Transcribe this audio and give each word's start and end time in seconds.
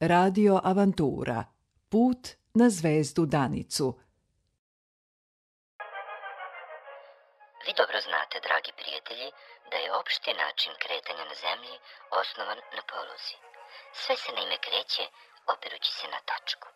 Radio 0.00 0.60
Avantura. 0.62 1.42
Put 1.90 2.38
na 2.54 2.70
zvezdu 2.70 3.26
Danicu. 3.26 3.98
Vi 7.66 7.72
dobro 7.80 8.00
znate, 8.00 8.40
dragi 8.40 8.72
prijatelji, 8.80 9.30
da 9.70 9.76
je 9.76 9.92
opšti 10.00 10.34
način 10.34 10.72
kretanja 10.82 11.24
na 11.24 11.34
zemlji 11.34 11.76
osnovan 12.10 12.60
na 12.76 12.82
poluzi. 12.90 13.36
Sve 13.92 14.16
se 14.16 14.32
naime 14.32 14.58
kreće 14.66 15.04
opirući 15.46 15.92
se 15.92 16.06
na 16.14 16.20
tačku. 16.30 16.68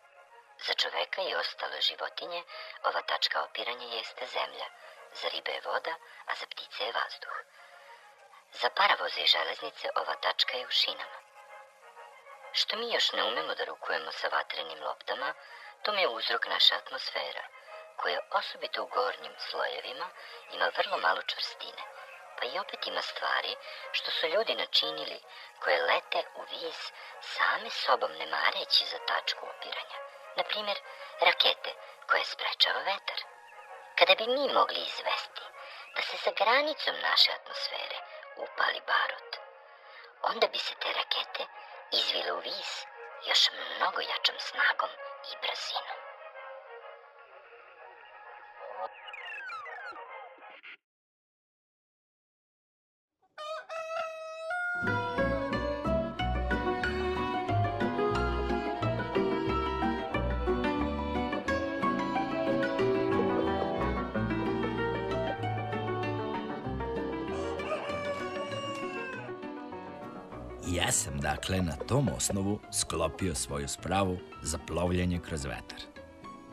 Za 0.65 0.73
čoveka 0.73 1.21
i 1.21 1.35
ostale 1.35 1.81
životinje 1.81 2.41
ova 2.89 3.01
tačka 3.01 3.43
opiranja 3.43 3.87
jeste 3.97 4.25
zemlja, 4.37 4.67
za 5.19 5.27
ribe 5.33 5.51
je 5.51 5.65
voda, 5.65 5.95
a 6.29 6.31
za 6.39 6.45
ptice 6.51 6.83
je 6.83 6.95
vazduh. 6.99 7.37
Za 8.61 8.69
paravoze 8.77 9.19
i 9.21 9.31
železnice 9.35 9.85
ova 10.01 10.15
tačka 10.25 10.57
je 10.57 10.67
u 10.67 10.71
šinama. 10.81 11.32
Što 12.53 12.77
mi 12.77 12.93
još 12.93 13.11
ne 13.11 13.23
umemo 13.23 13.55
da 13.55 13.63
rukujemo 13.63 14.11
sa 14.11 14.27
vatrenim 14.27 14.83
loptama, 14.83 15.33
to 15.83 15.93
je 15.93 16.07
uzrok 16.07 16.45
naša 16.47 16.75
atmosfera, 16.75 17.43
koja 17.97 18.19
osobito 18.31 18.83
u 18.83 18.87
gornjim 18.87 19.35
slojevima 19.37 20.09
ima 20.51 20.71
vrlo 20.77 20.97
malo 20.97 21.21
čvrstine. 21.21 21.83
Pa 22.39 22.45
i 22.45 22.59
opet 22.59 22.87
ima 22.87 23.01
stvari 23.01 23.55
što 23.91 24.11
su 24.11 24.27
ljudi 24.27 24.55
načinili 24.55 25.19
koje 25.59 25.83
lete 25.83 26.23
u 26.35 26.41
vis 26.41 26.91
same 27.21 27.69
sobom 27.69 28.11
ne 28.11 28.25
mareći 28.25 28.85
za 28.85 28.97
tačku 29.07 29.45
opiranja. 29.55 29.97
Na 30.35 30.43
primjer, 30.43 30.77
rakete 31.21 31.71
koje 32.09 32.23
sprečava 32.25 32.79
vetar. 32.79 33.19
Kada 33.97 34.15
bi 34.15 34.27
mi 34.27 34.53
mogli 34.53 34.79
izvesti 34.79 35.41
da 35.95 36.01
se 36.01 36.17
sa 36.17 36.31
granicom 36.31 36.95
naše 36.99 37.31
atmosfere 37.31 37.97
upali 38.35 38.81
barut, 38.87 39.31
onda 40.21 40.47
bi 40.47 40.57
se 40.57 40.75
te 40.75 40.87
rakete 40.93 41.45
izvile 41.99 42.31
u 42.33 42.39
vis 42.39 42.71
još 43.29 43.49
mnogo 43.51 43.99
jačom 44.01 44.35
snagom 44.39 44.89
i 45.29 45.31
brzinom. 45.41 46.02
Ja 70.75 70.91
sam 70.91 71.19
dakle 71.19 71.61
na 71.61 71.75
tom 71.75 72.09
osnovu 72.17 72.59
sklopio 72.71 73.35
svoju 73.35 73.67
spravu 73.67 74.17
za 74.41 74.57
plovljenje 74.57 75.19
kroz 75.19 75.45
vetar. 75.45 75.79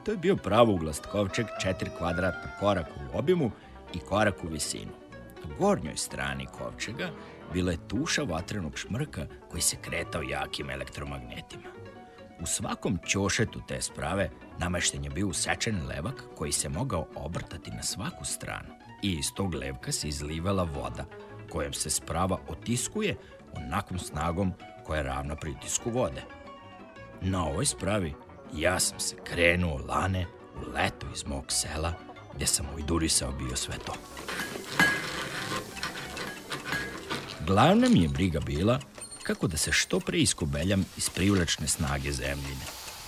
To 0.05 0.11
je 0.11 0.17
bio 0.17 0.37
pravouglost 0.37 1.07
kovčeg 1.07 1.47
4 1.65 1.99
kvadratna 1.99 2.51
koraka 2.61 2.91
u 3.15 3.19
obimu 3.19 3.51
i 3.95 3.99
korak 3.99 4.45
u 4.45 4.49
visinu. 4.49 4.91
Na 5.45 5.57
gornjoj 5.59 5.97
strani 5.97 6.47
kovčega 6.47 7.11
bila 7.53 7.73
je 7.73 7.89
tuša 7.89 8.23
vatrenog 8.23 8.79
šmrka 8.79 9.27
koji 9.51 9.61
se 9.61 9.77
kretao 9.77 10.23
jakim 10.23 10.71
elektromagnetima. 10.71 11.69
U 12.41 12.47
svakom 12.47 12.99
ćošetu 13.07 13.61
te 13.69 13.83
sprave 13.83 14.31
namešten 14.59 15.05
je 15.05 15.11
bio 15.11 15.29
usečen 15.29 15.87
levak 15.87 16.25
koji 16.37 16.53
se 16.53 16.69
mogao 16.69 17.07
obrtati 17.15 17.71
na 17.71 17.83
svaku 17.83 18.25
stranu 18.25 18.69
i 19.03 19.13
iz 19.13 19.27
tog 19.37 19.55
levka 19.55 19.93
se 19.93 20.09
izlivala 20.09 20.63
voda 20.63 21.05
kojom 21.51 21.73
se 21.73 21.91
sprava 21.91 22.39
otiskuje 22.49 23.17
onakvom 23.57 23.99
snagom 23.99 24.53
koja 24.87 24.99
je 24.99 25.03
ravna 25.03 25.37
pritisku 25.37 25.91
vode. 25.91 26.23
Na 27.21 27.45
ovoj 27.45 27.67
spravi 27.67 28.15
ja 28.55 28.81
sam 28.81 29.01
se 29.01 29.17
krenuo 29.25 29.79
lane 29.89 30.27
u 30.57 30.71
leto 30.71 31.07
iz 31.15 31.27
mog 31.27 31.45
sela 31.49 31.95
gdje 32.35 32.47
sam 32.47 32.67
ujdurisao 32.77 33.33
bio 33.33 33.57
sve 33.57 33.75
to. 33.87 33.95
Glavna 37.47 37.89
mi 37.89 38.03
je 38.03 38.09
briga 38.09 38.41
bila 38.41 38.81
kako 39.23 39.47
da 39.47 39.57
se 39.57 39.73
što 39.73 40.01
pre 40.01 40.19
iskobeljam 40.19 40.85
iz 40.97 41.11
privlačne 41.11 41.69
snage 41.69 42.13
zemljine. 42.13 42.65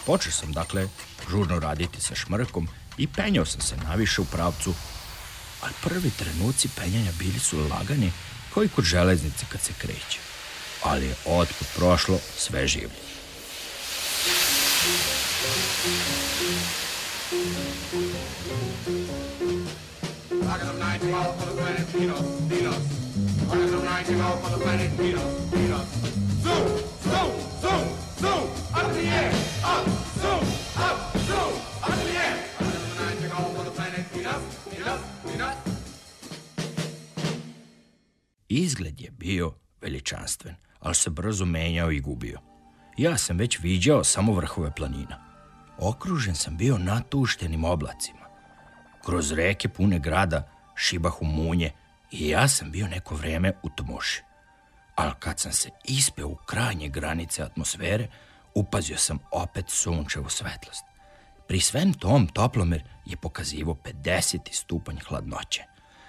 Počeo 0.06 0.32
sam, 0.32 0.52
dakle, 0.52 0.88
žurno 1.30 1.58
raditi 1.58 2.00
sa 2.00 2.14
šmrkom 2.14 2.68
i 2.98 3.06
penjao 3.06 3.44
sam 3.44 3.60
se 3.60 3.76
naviše 3.76 4.20
u 4.20 4.24
pravcu, 4.24 4.74
ali 5.62 5.72
prvi 5.82 6.10
trenuci 6.10 6.68
penjanja 6.76 7.10
bili 7.18 7.38
su 7.38 7.58
lagani 7.58 8.12
kao 8.54 8.64
i 8.64 8.68
kod 8.68 8.84
železnice 8.84 9.46
kad 9.48 9.60
se 9.60 9.72
kreće. 9.78 10.31
Ali 10.82 11.06
je 11.06 11.14
otput 11.24 11.66
prošlo 11.76 12.18
sve 12.38 12.66
življe. 12.66 12.88
Rocket 20.30 20.68
of 20.68 20.78
90 20.78 21.14
all 21.14 21.32
for 21.32 21.46
the 21.46 21.56
planet 21.56 21.86
Venus, 21.94 22.20
Venus. 22.50 22.82
Rocket 23.48 23.74
of 23.74 23.84
90 23.84 24.20
all 24.20 24.36
for 24.36 24.50
the 24.50 24.64
planet 24.64 24.90
Venus, 24.98 25.22
Venus. 25.52 25.88
Zoom, 26.42 26.66
zoom, 27.04 27.32
zoom, 27.62 27.86
zoom, 28.20 28.42
up 28.74 28.84
in 28.88 28.94
the 28.98 29.06
air, 29.06 29.32
up, 29.64 29.86
zoom, 30.20 30.44
up, 30.76 30.96
zoom, 31.26 31.52
up 31.82 31.92
in 32.00 32.06
the 32.10 32.16
air. 32.26 32.36
Rocket 32.60 32.82
of 32.82 33.00
90 33.00 33.30
all 33.36 33.50
for 33.54 33.64
the 33.64 33.70
planet 33.70 34.04
Venus, 34.12 34.42
Venus, 34.70 35.00
Venus. 35.24 35.54
Izgled 38.48 39.00
je 39.00 39.10
bio 39.10 39.61
veličanstven, 39.82 40.54
ali 40.80 40.94
se 40.94 41.10
brzo 41.10 41.44
menjao 41.44 41.90
i 41.90 42.00
gubio. 42.00 42.38
Ja 42.96 43.18
sam 43.18 43.38
već 43.38 43.58
viđao 43.58 44.04
samo 44.04 44.32
vrhove 44.32 44.70
planina. 44.74 45.32
Okružen 45.78 46.34
sam 46.34 46.56
bio 46.56 46.78
natuštenim 46.78 47.64
oblacima. 47.64 48.26
Kroz 49.04 49.32
reke 49.32 49.68
pune 49.68 49.98
grada 49.98 50.48
šibahu 50.74 51.24
munje 51.24 51.72
i 52.10 52.28
ja 52.28 52.48
sam 52.48 52.70
bio 52.70 52.88
neko 52.88 53.14
vreme 53.14 53.52
u 53.62 53.70
tmoši. 53.70 54.22
Ali 54.94 55.12
kad 55.18 55.40
sam 55.40 55.52
se 55.52 55.70
ispeo 55.84 56.28
u 56.28 56.36
krajnje 56.36 56.88
granice 56.88 57.42
atmosfere, 57.42 58.08
upazio 58.54 58.96
sam 58.96 59.18
opet 59.32 59.64
sunčevu 59.68 60.28
svetlost. 60.28 60.84
Pri 61.48 61.60
svem 61.60 61.92
tom 61.92 62.26
toplomer 62.26 62.82
je 63.06 63.16
pokazivo 63.16 63.74
50 63.84 64.38
stupanj 64.52 64.96
hladnoće, 65.08 65.62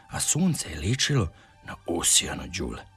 a 0.10 0.20
sunce 0.20 0.70
je 0.70 0.80
ličilo 0.80 1.28
na 1.64 1.76
usijano 1.88 2.44
đule. 2.48 2.93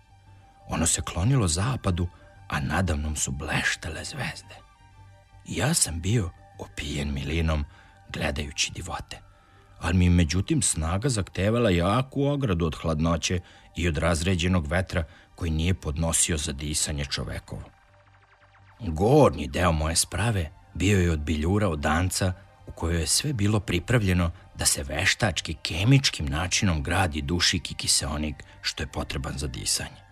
Ono 0.68 0.86
se 0.86 1.02
klonilo 1.02 1.48
zapadu, 1.48 2.08
a 2.48 2.60
nadamnom 2.60 3.16
su 3.16 3.30
bleštale 3.30 4.04
zvezde. 4.04 4.54
Ja 5.44 5.74
sam 5.74 6.00
bio 6.00 6.30
opijen 6.58 7.12
milinom 7.12 7.64
gledajući 8.12 8.72
divote, 8.72 9.20
ali 9.78 9.94
mi 9.94 10.10
međutim 10.10 10.62
snaga 10.62 11.08
zaktevala 11.08 11.70
jaku 11.70 12.24
ogradu 12.24 12.66
od 12.66 12.74
hladnoće 12.82 13.40
i 13.76 13.88
od 13.88 13.98
razređenog 13.98 14.66
vetra 14.66 15.04
koji 15.34 15.50
nije 15.50 15.74
podnosio 15.74 16.36
za 16.36 16.52
disanje 16.52 17.04
čovekovo. 17.04 17.62
Gornji 18.80 19.48
deo 19.48 19.72
moje 19.72 19.96
sprave 19.96 20.50
bio 20.74 21.00
je 21.00 21.10
od 21.10 21.18
biljura 21.18 21.68
od 21.68 21.78
danca 21.78 22.32
u 22.66 22.72
kojoj 22.72 23.00
je 23.00 23.06
sve 23.06 23.32
bilo 23.32 23.60
pripravljeno 23.60 24.30
da 24.54 24.66
se 24.66 24.82
veštački 24.82 25.54
kemičkim 25.54 26.26
načinom 26.26 26.82
gradi 26.82 27.22
dušik 27.22 27.70
i 27.70 27.74
kiseonik 27.74 28.44
što 28.62 28.82
je 28.82 28.86
potreban 28.86 29.38
za 29.38 29.46
disanje. 29.46 30.05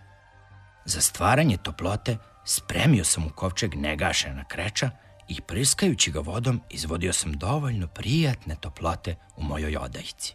Za 0.85 1.01
stvaranje 1.01 1.57
toplote 1.57 2.17
spremio 2.43 3.03
sam 3.03 3.25
u 3.25 3.29
kovčeg 3.29 3.75
negašena 3.75 4.43
kreča 4.43 4.89
i 5.27 5.41
prskajući 5.41 6.11
ga 6.11 6.19
vodom 6.19 6.61
izvodio 6.69 7.13
sam 7.13 7.33
dovoljno 7.33 7.87
prijatne 7.87 8.55
toplote 8.55 9.15
u 9.35 9.43
mojoj 9.43 9.77
odajici. 9.77 10.33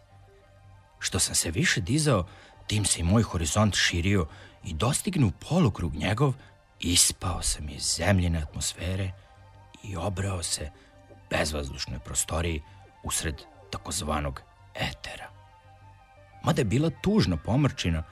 Što 0.99 1.19
sam 1.19 1.35
se 1.35 1.51
više 1.51 1.81
dizao, 1.81 2.27
tim 2.67 2.85
se 2.85 2.99
i 2.99 3.03
moj 3.03 3.23
horizont 3.23 3.75
širio 3.75 4.27
i 4.63 4.73
dostignu 4.73 5.31
polukrug 5.49 5.95
njegov, 5.95 6.33
ispao 6.79 7.41
sam 7.41 7.69
iz 7.69 7.83
zemljene 7.97 8.41
atmosfere 8.41 9.11
i 9.83 9.95
obrao 9.95 10.43
se 10.43 10.71
u 11.09 11.13
bezvazdušnoj 11.29 11.99
prostoriji 11.99 12.61
usred 13.03 13.41
takozvanog 13.71 14.41
etera. 14.75 15.29
Mada 16.43 16.61
je 16.61 16.65
bila 16.65 16.89
tužna 16.89 17.37
pomrčina, 17.37 18.03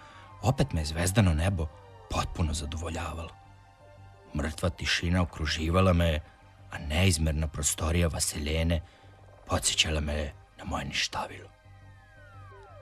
opet 0.42 0.74
me 0.74 0.82
je 0.82 0.86
zvezdano 0.86 1.34
nebo 1.34 1.68
potpuno 2.10 2.54
zadovoljavalo. 2.54 3.30
Mrtva 4.36 4.70
tišina 4.70 5.22
okruživala 5.22 5.94
me, 5.94 6.20
a 6.72 6.78
neizmerna 6.78 7.48
prostorija 7.48 8.08
Vaseljene 8.08 8.82
podsjećala 9.48 10.02
me 10.02 10.34
na 10.58 10.66
moje 10.66 10.86
ništavilo. 10.86 11.50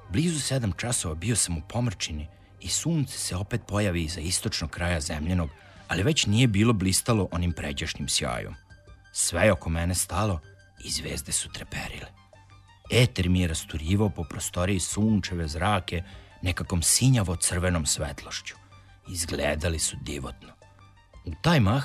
Blizu 0.09 0.39
sedam 0.39 0.71
časova 0.71 1.15
bio 1.15 1.35
sam 1.35 1.57
u 1.57 1.61
pomrčini 1.69 2.27
i 2.61 2.67
sunce 2.67 3.17
se 3.17 3.35
opet 3.35 3.61
pojavi 3.67 4.03
iza 4.03 4.21
istočnog 4.21 4.69
kraja 4.69 5.01
zemljenog, 5.01 5.49
ali 5.87 6.03
već 6.03 6.25
nije 6.25 6.47
bilo 6.47 6.73
blistalo 6.73 7.27
onim 7.31 7.53
pređašnjim 7.53 8.09
sjajom. 8.09 8.55
Sve 9.13 9.45
je 9.45 9.51
oko 9.51 9.69
mene 9.69 9.95
stalo 9.95 10.39
i 10.83 10.89
zvezde 10.89 11.31
su 11.31 11.49
treperile. 11.49 12.07
Eter 12.91 13.29
mi 13.29 13.39
je 13.39 13.47
rasturivao 13.47 14.09
po 14.09 14.23
prostoriji 14.23 14.79
sunčeve 14.79 15.47
zrake 15.47 16.03
nekakvom 16.41 16.81
sinjavo-crvenom 16.81 17.85
svetlošću. 17.85 18.66
Izgledali 19.09 19.79
su 19.79 19.97
divotno. 20.01 20.49
U 21.25 21.31
taj 21.41 21.59
mah, 21.59 21.83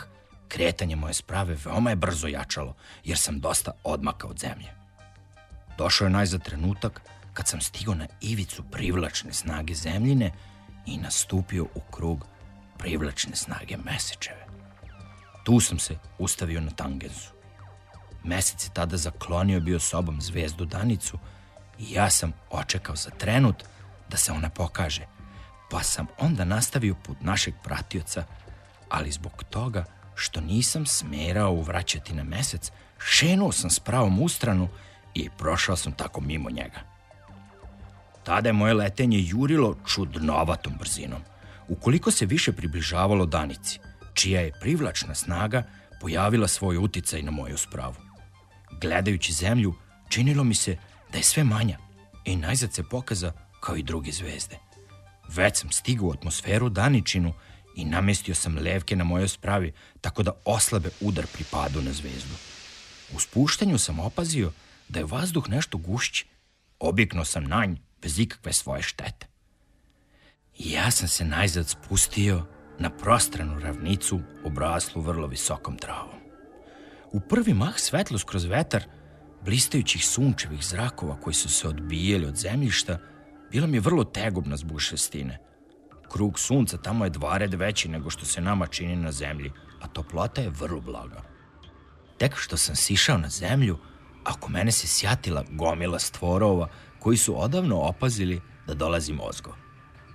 kretanje 0.48 0.96
moje 0.96 1.14
sprave 1.14 1.56
veoma 1.64 1.90
je 1.90 1.96
brzo 1.96 2.26
jačalo, 2.26 2.74
jer 3.04 3.18
sam 3.18 3.40
dosta 3.40 3.70
odmaka 3.84 4.26
od 4.26 4.38
zemlje. 4.38 4.74
Došao 5.78 6.04
je 6.04 6.10
najzad 6.10 6.42
trenutak 6.42 7.00
kad 7.32 7.48
sam 7.48 7.60
stigao 7.60 7.94
na 7.94 8.06
ivicu 8.20 8.62
privlačne 8.70 9.32
snage 9.32 9.74
zemljine 9.74 10.32
i 10.86 10.96
nastupio 10.96 11.64
u 11.74 11.80
krug 11.90 12.26
privlačne 12.78 13.36
snage 13.36 13.76
mesečeve. 13.84 14.46
Tu 15.44 15.60
sam 15.60 15.78
se 15.78 15.98
ustavio 16.18 16.60
na 16.60 16.70
tangensu. 16.70 17.32
Mesec 18.24 18.66
je 18.66 18.70
tada 18.74 18.96
zaklonio 18.96 19.60
bio 19.60 19.80
sobom 19.80 20.20
zvezdu 20.20 20.64
danicu 20.64 21.18
i 21.78 21.92
ja 21.92 22.10
sam 22.10 22.32
očekao 22.50 22.96
za 22.96 23.10
trenut 23.10 23.64
da 24.08 24.16
se 24.16 24.32
ona 24.32 24.50
pokaže, 24.50 25.06
pa 25.72 25.82
sam 25.82 26.06
onda 26.18 26.44
nastavio 26.44 26.94
put 26.94 27.16
našeg 27.20 27.54
pratioca, 27.62 28.24
ali 28.88 29.12
zbog 29.12 29.44
toga 29.50 29.84
što 30.14 30.40
nisam 30.40 30.86
smerao 30.86 31.52
uvraćati 31.52 32.14
na 32.14 32.24
mesec, 32.24 32.70
šenuo 32.98 33.52
sam 33.52 33.70
s 33.70 33.80
pravom 33.80 34.22
ustranu 34.22 34.68
i 35.14 35.28
prošao 35.38 35.76
sam 35.76 35.92
tako 35.92 36.20
mimo 36.20 36.50
njega. 36.50 36.80
Tada 38.24 38.48
je 38.48 38.52
moje 38.52 38.74
letenje 38.74 39.18
jurilo 39.20 39.76
čudnovatom 39.86 40.72
brzinom. 40.78 41.20
Ukoliko 41.68 42.10
se 42.10 42.26
više 42.26 42.52
približavalo 42.52 43.26
danici, 43.26 43.78
čija 44.14 44.40
je 44.40 44.52
privlačna 44.60 45.14
snaga 45.14 45.62
pojavila 46.00 46.48
svoj 46.48 46.76
uticaj 46.76 47.22
na 47.22 47.30
moju 47.30 47.58
spravu. 47.58 47.96
Gledajući 48.80 49.32
zemlju, 49.32 49.74
činilo 50.08 50.44
mi 50.44 50.54
se 50.54 50.76
da 51.12 51.18
je 51.18 51.24
sve 51.24 51.44
manja 51.44 51.78
i 52.24 52.36
najzad 52.36 52.72
se 52.72 52.82
pokaza 52.82 53.32
kao 53.60 53.76
i 53.76 53.82
druge 53.82 54.12
zvezde. 54.12 54.71
Već 55.28 55.56
sam 55.56 55.70
stigao 55.70 56.06
u 56.06 56.12
atmosferu 56.12 56.68
daničinu 56.68 57.32
i 57.76 57.84
namestio 57.84 58.34
sam 58.34 58.58
levke 58.58 58.96
na 58.96 59.04
mojoj 59.04 59.28
spravi 59.28 59.72
tako 60.00 60.22
da 60.22 60.32
oslabe 60.44 60.90
udar 61.00 61.26
pri 61.26 61.44
padu 61.50 61.82
na 61.82 61.92
zvezdu. 61.92 62.34
U 63.14 63.20
spuštanju 63.20 63.78
sam 63.78 64.00
opazio 64.00 64.52
da 64.88 64.98
je 64.98 65.06
vazduh 65.06 65.48
nešto 65.48 65.78
gušći. 65.78 66.26
Obikno 66.80 67.24
sam 67.24 67.44
na 67.44 67.64
nj 67.66 67.76
bez 68.02 68.18
ikakve 68.18 68.52
svoje 68.52 68.82
štete. 68.82 69.26
Ja 70.58 70.90
sam 70.90 71.08
se 71.08 71.24
najzad 71.24 71.68
spustio 71.68 72.46
na 72.78 72.90
prostranu 72.90 73.60
ravnicu 73.60 74.20
obraslu 74.44 75.02
vrlo 75.02 75.26
visokom 75.26 75.78
travom. 75.78 76.20
U 77.12 77.20
prvi 77.20 77.54
mah 77.54 77.78
svetlost 77.78 78.24
kroz 78.24 78.44
vetar, 78.44 78.84
blistajućih 79.44 80.06
sunčevih 80.06 80.64
zrakova 80.64 81.20
koji 81.20 81.34
su 81.34 81.48
se 81.48 81.68
odbijeli 81.68 82.26
od 82.26 82.36
zemljišta, 82.36 82.98
bila 83.52 83.66
mi 83.66 83.76
je 83.76 83.80
vrlo 83.80 84.04
tegobna 84.04 84.56
zbog 84.56 84.80
šestine. 84.80 85.38
Krug 86.12 86.38
sunca 86.38 86.76
tamo 86.76 87.04
je 87.04 87.10
dva 87.10 87.38
red 87.38 87.54
veći 87.54 87.88
nego 87.88 88.10
što 88.10 88.24
se 88.24 88.40
nama 88.40 88.66
čini 88.66 88.96
na 88.96 89.12
zemlji, 89.12 89.52
a 89.80 89.88
toplota 89.88 90.40
je 90.40 90.50
vrlo 90.50 90.80
blaga. 90.80 91.22
Tek 92.18 92.36
što 92.36 92.56
sam 92.56 92.76
sišao 92.76 93.18
na 93.18 93.28
zemlju, 93.28 93.78
ako 94.24 94.48
mene 94.48 94.72
se 94.72 94.86
sjatila 94.86 95.44
gomila 95.50 95.98
stvorova 95.98 96.68
koji 96.98 97.16
su 97.16 97.42
odavno 97.42 97.76
opazili 97.76 98.40
da 98.66 98.74
dolazi 98.74 99.12
mozgo. 99.12 99.56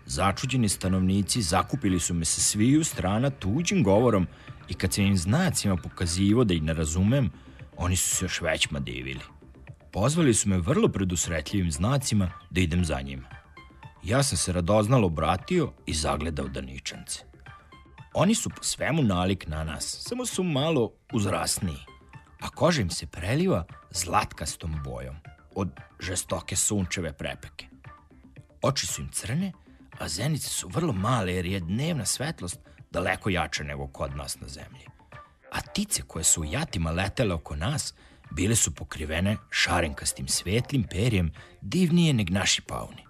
Začuđeni 0.05 0.69
stanovnici 0.69 1.41
zakupili 1.41 1.99
su 1.99 2.13
me 2.13 2.25
sa 2.25 2.41
sviju 2.41 2.83
strana 2.83 3.29
tuđim 3.29 3.83
govorom 3.83 4.27
i 4.69 4.73
kad 4.73 4.93
sam 4.93 5.03
im 5.03 5.17
znacima 5.17 5.75
pokazivo 5.75 6.43
da 6.43 6.53
ih 6.53 6.63
ne 6.63 6.73
razumem, 6.73 7.29
oni 7.77 7.95
su 7.95 8.15
se 8.15 8.25
još 8.25 8.41
većma 8.41 8.79
divili. 8.79 9.36
Pozvali 9.99 10.33
su 10.33 10.49
me 10.49 10.57
vrlo 10.57 10.89
predusretljivim 10.89 11.71
znacima 11.71 12.31
da 12.49 12.61
idem 12.61 12.85
za 12.85 13.01
njima. 13.01 13.29
Ja 14.03 14.23
sam 14.23 14.37
se 14.37 14.53
radoznalo 14.53 15.07
obratio 15.07 15.73
i 15.85 15.93
zagledao 15.93 16.47
daničance. 16.47 17.19
Oni 18.13 18.35
su 18.35 18.49
po 18.49 18.63
svemu 18.63 19.03
nalik 19.03 19.47
na 19.47 19.63
nas, 19.63 19.97
samo 20.01 20.25
su 20.25 20.43
malo 20.43 20.91
uzrasniji, 21.13 21.77
a 22.39 22.49
koža 22.49 22.81
im 22.81 22.89
se 22.89 23.07
preliva 23.07 23.65
zlatkastom 23.91 24.75
bojom 24.83 25.15
od 25.55 25.69
žestoke 25.99 26.55
sunčeve 26.55 27.13
prepeke. 27.13 27.67
Oči 28.61 28.87
su 28.87 29.01
im 29.01 29.09
crne, 29.09 29.51
a 29.99 30.07
zenice 30.07 30.49
su 30.49 30.67
vrlo 30.67 30.93
male 30.93 31.33
jer 31.33 31.45
je 31.45 31.59
dnevna 31.59 32.05
svetlost 32.05 32.59
daleko 32.91 33.29
jača 33.29 33.63
nego 33.63 33.87
kod 33.87 34.15
nas 34.15 34.39
na 34.39 34.47
zemlji. 34.47 34.85
A 35.51 35.61
tice 35.61 36.01
koje 36.01 36.23
su 36.23 36.41
u 36.41 36.45
jatima 36.45 36.91
letele 36.91 37.33
oko 37.33 37.55
nas 37.55 37.93
bile 38.31 38.55
su 38.55 38.75
pokrivene 38.75 39.37
šarenkastim 39.49 40.27
svetlim 40.27 40.83
perjem 40.83 41.31
divnije 41.61 42.13
neg 42.13 42.29
naši 42.29 42.61
pauni. 42.61 43.07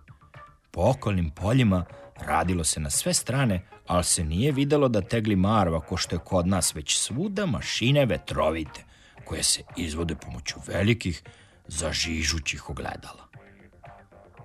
Po 0.71 0.81
okolnim 0.81 1.29
poljima 1.29 1.85
radilo 2.15 2.63
se 2.63 2.79
na 2.79 2.89
sve 2.89 3.13
strane, 3.13 3.65
ali 3.87 4.03
se 4.03 4.23
nije 4.23 4.51
videlo 4.51 4.87
da 4.87 5.01
tegli 5.01 5.35
marva 5.35 5.79
ko 5.79 5.97
što 5.97 6.15
je 6.15 6.19
kod 6.19 6.47
nas 6.47 6.75
već 6.75 6.97
svuda 6.97 7.45
mašine 7.45 8.05
vetrovite, 8.05 8.83
koje 9.25 9.43
se 9.43 9.61
izvode 9.77 10.15
pomoću 10.15 10.55
velikih, 10.67 11.23
zažižućih 11.67 12.69
ogledala. 12.69 13.27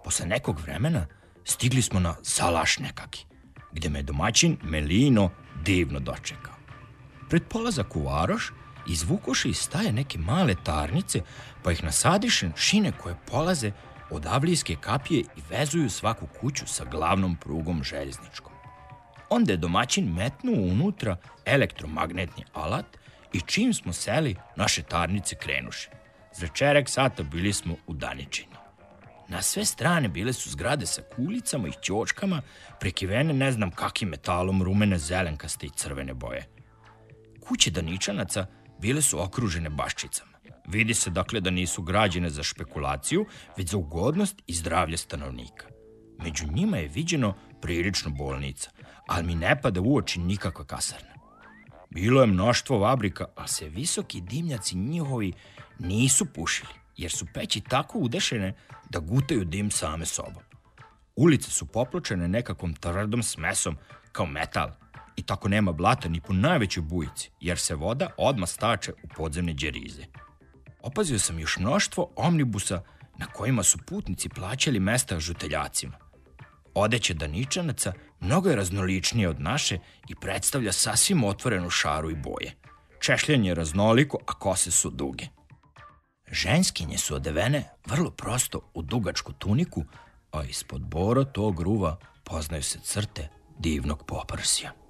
Posle 0.05 0.27
nekog 0.27 0.61
vremena 0.61 1.07
stigli 1.45 1.83
smo 1.83 2.01
na 2.01 2.17
salaš 2.23 2.79
nekaki, 2.79 3.27
gde 3.73 3.89
me 3.89 4.03
domaćin 4.03 4.57
Melino 4.63 5.31
divno 5.65 6.01
dočekao. 6.01 6.55
Pred 7.29 7.43
polazak 7.49 7.97
u 7.97 8.03
Varoš 8.03 8.53
izvukoše 8.89 9.49
iz 9.49 9.57
staje 9.57 9.93
neke 9.93 10.19
male 10.19 10.55
tarnice, 10.65 11.21
pa 11.63 11.73
ih 11.73 11.85
nasadiše 11.85 12.51
šine 12.57 12.93
koje 13.03 13.17
polaze 13.31 13.73
od 14.11 14.27
avlijske 14.27 14.77
kapije 14.81 15.21
i 15.21 15.43
vezuju 15.51 15.91
svaku 15.91 16.27
kuću 16.41 16.67
sa 16.67 16.85
glavnom 16.85 17.37
prugom 17.37 17.85
željezničkom. 17.85 18.53
Onda 19.31 19.53
je 19.53 19.57
domaćin 19.57 20.15
metnuo 20.15 20.55
unutra 20.55 21.17
elektromagnetni 21.45 22.45
alat 22.53 22.87
i 23.33 23.41
čim 23.41 23.75
smo 23.75 23.93
seli, 23.93 24.37
naše 24.57 24.83
tarnice 24.83 25.37
krenuše. 25.37 25.91
Za 26.35 26.49
čerek 26.49 26.89
sata 26.89 27.23
bili 27.23 27.53
smo 27.53 27.77
u 27.87 27.95
Daničini. 27.95 28.53
Na 29.29 29.43
sve 29.43 29.65
strane 29.65 30.09
bile 30.09 30.33
su 30.33 30.51
zgrade 30.51 30.87
sa 30.87 31.03
kulicama 31.17 31.69
i 31.69 31.73
ćočkama, 31.83 32.43
prekivene 32.81 33.33
ne 33.33 33.53
znam 33.53 33.71
kakim 33.71 34.09
metalom 34.09 34.63
rumene, 34.63 34.99
zelenkaste 34.99 35.67
i 35.67 35.71
crvene 35.71 36.15
boje. 36.15 36.49
Kuće 37.41 37.71
Daničanaca 37.71 38.47
bile 38.83 39.03
su 39.03 39.23
okružene 39.23 39.71
baščicama. 39.71 40.33
Vidi 40.67 40.95
se 40.95 41.11
dakle 41.11 41.41
da 41.41 41.51
nisu 41.51 41.83
građene 41.83 42.31
za 42.31 42.43
špekulaciju, 42.43 43.27
već 43.57 43.71
za 43.71 43.77
ugodnost 43.77 44.43
i 44.47 44.55
zdravlje 44.55 44.97
stanovnika. 44.97 45.67
Među 46.19 46.47
njima 46.47 46.77
je 46.77 46.89
viđeno 46.89 47.35
prilično 47.61 48.11
bolnica, 48.11 48.71
ali 49.07 49.27
mi 49.27 49.35
ne 49.35 49.61
pada 49.63 49.81
u 49.81 49.97
oči 49.97 50.21
nikakva 50.21 50.65
kasarna. 50.65 51.15
Bilo 51.91 52.21
je 52.21 52.27
mnoštvo 52.27 52.81
fabrika, 52.81 53.27
a 53.37 53.47
se 53.47 53.69
visoki 53.69 54.21
dimnjaci 54.21 54.77
njihovi 54.77 55.33
nisu 55.79 56.27
pušili, 56.35 56.75
jer 56.97 57.11
su 57.11 57.27
peći 57.35 57.61
tako 57.61 57.99
udešene 57.99 58.55
da 58.91 58.99
gutaju 58.99 59.45
dim 59.45 59.71
same 59.71 60.07
sobom. 60.07 60.43
Ulice 61.17 61.51
su 61.51 61.67
popločene 61.67 62.29
nekakvom 62.29 62.75
tvrdom 62.75 63.23
smesom, 63.23 63.77
kao 64.13 64.27
metal, 64.27 64.71
i 65.17 65.23
tako 65.23 65.49
nema 65.49 65.73
blata 65.73 66.09
ni 66.09 66.21
po 66.21 66.33
najvećoj 66.33 66.83
bujici, 66.83 67.31
jer 67.41 67.59
se 67.59 67.75
voda 67.75 68.11
odmah 68.17 68.49
stače 68.49 68.93
u 68.93 69.09
podzemne 69.17 69.55
džerize. 69.55 70.03
Opazio 70.83 71.19
sam 71.19 71.39
još 71.39 71.57
mnoštvo 71.59 72.13
omnibusa 72.17 72.83
na 73.19 73.27
kojima 73.27 73.63
su 73.63 73.79
putnici 73.87 74.29
plaćali 74.29 74.81
mesta 74.81 75.21
žuteljacima. 75.21 75.97
Odeće 76.75 77.15
daničanaca 77.15 77.93
mnogo 78.21 78.51
je 78.51 78.57
raznoličnije 78.57 79.29
od 79.29 79.41
naše 79.41 79.79
i 80.09 80.15
predstavlja 80.15 80.73
sasvim 80.73 81.25
otvorenu 81.25 81.71
šaru 81.71 82.11
i 82.11 82.15
boje. 82.15 82.55
Češljanje 83.01 83.49
je 83.49 83.55
raznoliko, 83.55 84.19
a 84.27 84.33
kose 84.33 84.71
su 84.71 84.91
duge. 84.91 85.27
Ženskinje 86.31 86.99
su 86.99 87.15
odevene 87.15 87.71
vrlo 87.87 88.11
prosto 88.11 88.71
u 88.75 88.83
dugačku 88.83 89.33
tuniku, 89.33 89.85
a 90.31 90.45
ispod 90.45 90.83
bora 90.83 91.25
tog 91.25 91.61
ruva 91.61 91.97
poznaju 92.25 92.63
se 92.63 92.79
crte 92.81 93.29
divnog 93.59 94.05
poprsja. 94.07 94.82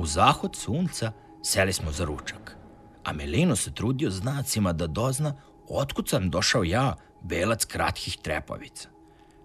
U 0.00 0.06
zahod 0.06 0.56
sunca 0.56 1.12
seli 1.42 1.72
smo 1.72 1.92
za 1.92 2.04
ručak, 2.04 2.56
a 3.04 3.12
Melino 3.12 3.56
se 3.56 3.74
trudio 3.74 4.10
znacima 4.10 4.72
da 4.72 4.86
dozna 4.86 5.34
otkud 5.68 6.08
sam 6.08 6.30
došao 6.30 6.64
ja, 6.64 6.96
belac 7.22 7.64
kratkih 7.64 8.16
trepavica. 8.22 8.88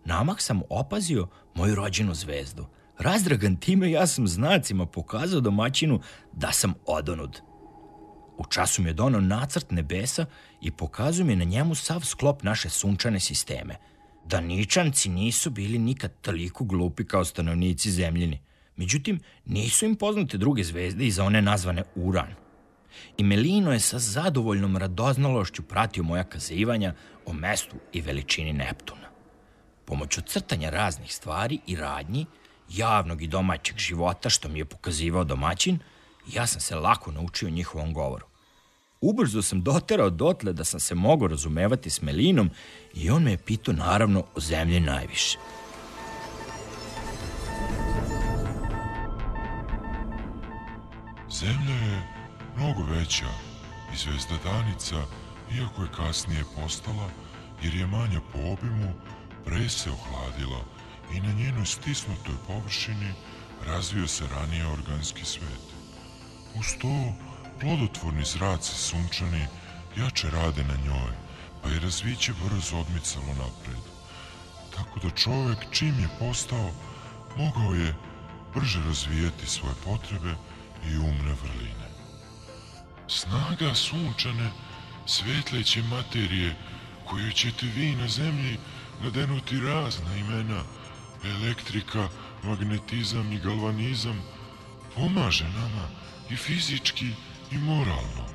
Namah 0.06 0.36
sam 0.40 0.62
opazio 0.70 1.28
moju 1.56 1.76
rođenu 1.76 2.14
zvezdu. 2.14 2.66
Razdragan 3.00 3.56
time 3.56 3.92
ja 3.92 4.08
sam 4.08 4.28
znacima 4.28 4.86
pokazao 4.86 5.42
domaćinu 5.42 6.00
da 6.34 6.52
sam 6.52 6.74
odonud. 6.86 7.42
U 8.38 8.46
času 8.46 8.82
mi 8.82 8.90
je 8.90 8.94
donao 8.94 9.22
nacrt 9.22 9.72
nebesa 9.72 10.26
i 10.62 10.72
pokazuje 10.72 11.26
mi 11.26 11.36
na 11.36 11.44
njemu 11.44 11.76
sav 11.76 12.02
sklop 12.02 12.44
naše 12.44 12.70
sunčane 12.70 13.20
sisteme. 13.20 13.76
Daničanci 14.26 15.10
nisu 15.10 15.50
bili 15.50 15.78
nikad 15.78 16.12
toliko 16.22 16.64
glupi 16.64 17.06
kao 17.06 17.26
stanovnici 17.26 17.92
zemljini. 17.92 18.40
Međutim, 18.76 19.20
nisu 19.46 19.86
im 19.86 19.96
poznate 19.96 20.38
druge 20.38 20.64
zvezde 20.64 21.06
iza 21.06 21.24
one 21.24 21.42
nazvane 21.42 21.84
Uran. 21.96 22.34
I 23.18 23.24
Melino 23.24 23.74
je 23.74 23.80
sa 23.80 24.00
zadovoljnom 24.00 24.78
radoznalošću 24.78 25.64
pratio 25.64 26.04
moja 26.04 26.24
kazivanja 26.24 26.94
o 27.26 27.34
mestu 27.34 27.76
i 27.94 28.02
veličini 28.02 28.54
Neptuna. 28.54 29.10
Pomoću 29.86 30.22
crtanja 30.22 30.70
raznih 30.70 31.16
stvari 31.16 31.60
i 31.68 31.76
radnji, 31.76 32.26
javnog 32.70 33.22
i 33.22 33.28
domaćeg 33.28 33.78
života 33.78 34.30
što 34.30 34.50
mi 34.50 34.60
je 34.60 34.66
pokazivao 34.66 35.24
domaćin, 35.24 35.80
ja 36.34 36.48
sam 36.48 36.62
se 36.62 36.76
lako 36.76 37.12
naučio 37.12 37.50
njihovom 37.50 37.94
govoru. 37.94 38.26
Ubrzo 39.02 39.42
sam 39.42 39.64
doterao 39.64 40.10
dotle 40.10 40.54
da 40.54 40.64
sam 40.64 40.80
se 40.80 40.96
mogao 40.96 41.28
razumevati 41.28 41.90
s 41.90 42.02
Melinom 42.02 42.50
i 42.94 43.10
on 43.10 43.24
me 43.24 43.32
je 43.32 43.38
pitao 43.38 43.74
naravno 43.74 44.24
o 44.36 44.40
zemlji 44.40 44.80
najviše. 44.80 45.38
Zemlja 51.32 51.76
je 51.76 52.08
mnogo 52.56 52.84
veća 52.84 53.30
i 53.94 53.98
zvezda 53.98 54.38
Danica, 54.44 54.96
iako 55.58 55.82
je 55.84 55.92
kasnije 55.98 56.44
postala, 56.56 57.10
jer 57.64 57.76
je 57.76 57.88
manja 57.88 58.22
po 58.34 58.38
obimu, 58.38 58.94
pre 59.46 59.70
se 59.70 59.92
ohladila 59.92 60.62
i 61.14 61.20
na 61.20 61.34
njenoj 61.34 61.66
stisnutoj 61.66 62.36
površini 62.48 63.14
razvio 63.66 64.08
se 64.08 64.24
ranije 64.28 64.68
organski 64.68 65.26
svet. 65.26 65.66
Uz 66.56 66.66
to, 66.82 67.14
plodotvorni 67.60 68.26
zraci 68.26 68.76
sunčani 68.76 69.48
jače 69.98 70.30
rade 70.30 70.64
na 70.64 70.76
njoj, 70.76 71.12
pa 71.64 71.70
je 71.70 71.80
razviće 71.80 72.34
brzo 72.44 72.78
odmicalo 72.78 73.28
napred. 73.28 73.84
Tako 74.76 75.00
da 75.00 75.10
čovek 75.10 75.58
čim 75.72 76.00
je 76.00 76.10
postao, 76.20 76.72
mogao 77.38 77.74
je 77.74 77.96
brže 78.56 78.84
razvijati 78.88 79.48
svoje 79.48 79.76
potrebe 79.86 80.36
i 80.92 80.98
umne 80.98 81.36
vrline. 81.44 81.90
Snaga 83.08 83.76
sunčane, 83.76 84.52
svetleće 85.06 85.84
materije, 85.84 86.56
koju 87.06 87.32
ćete 87.32 87.66
vi 87.66 87.96
na 87.96 88.08
zemlji 88.08 88.58
nadenuti 89.04 89.60
razna 89.60 90.16
imena, 90.16 90.64
elektrika, 91.24 92.10
magnetizam 92.44 93.32
i 93.32 93.40
galvanizam, 93.40 94.22
pomaže 94.96 95.50
nama 95.50 95.88
i 96.30 96.36
fizički 96.36 97.12
i 97.52 97.58
moralno. 97.58 98.26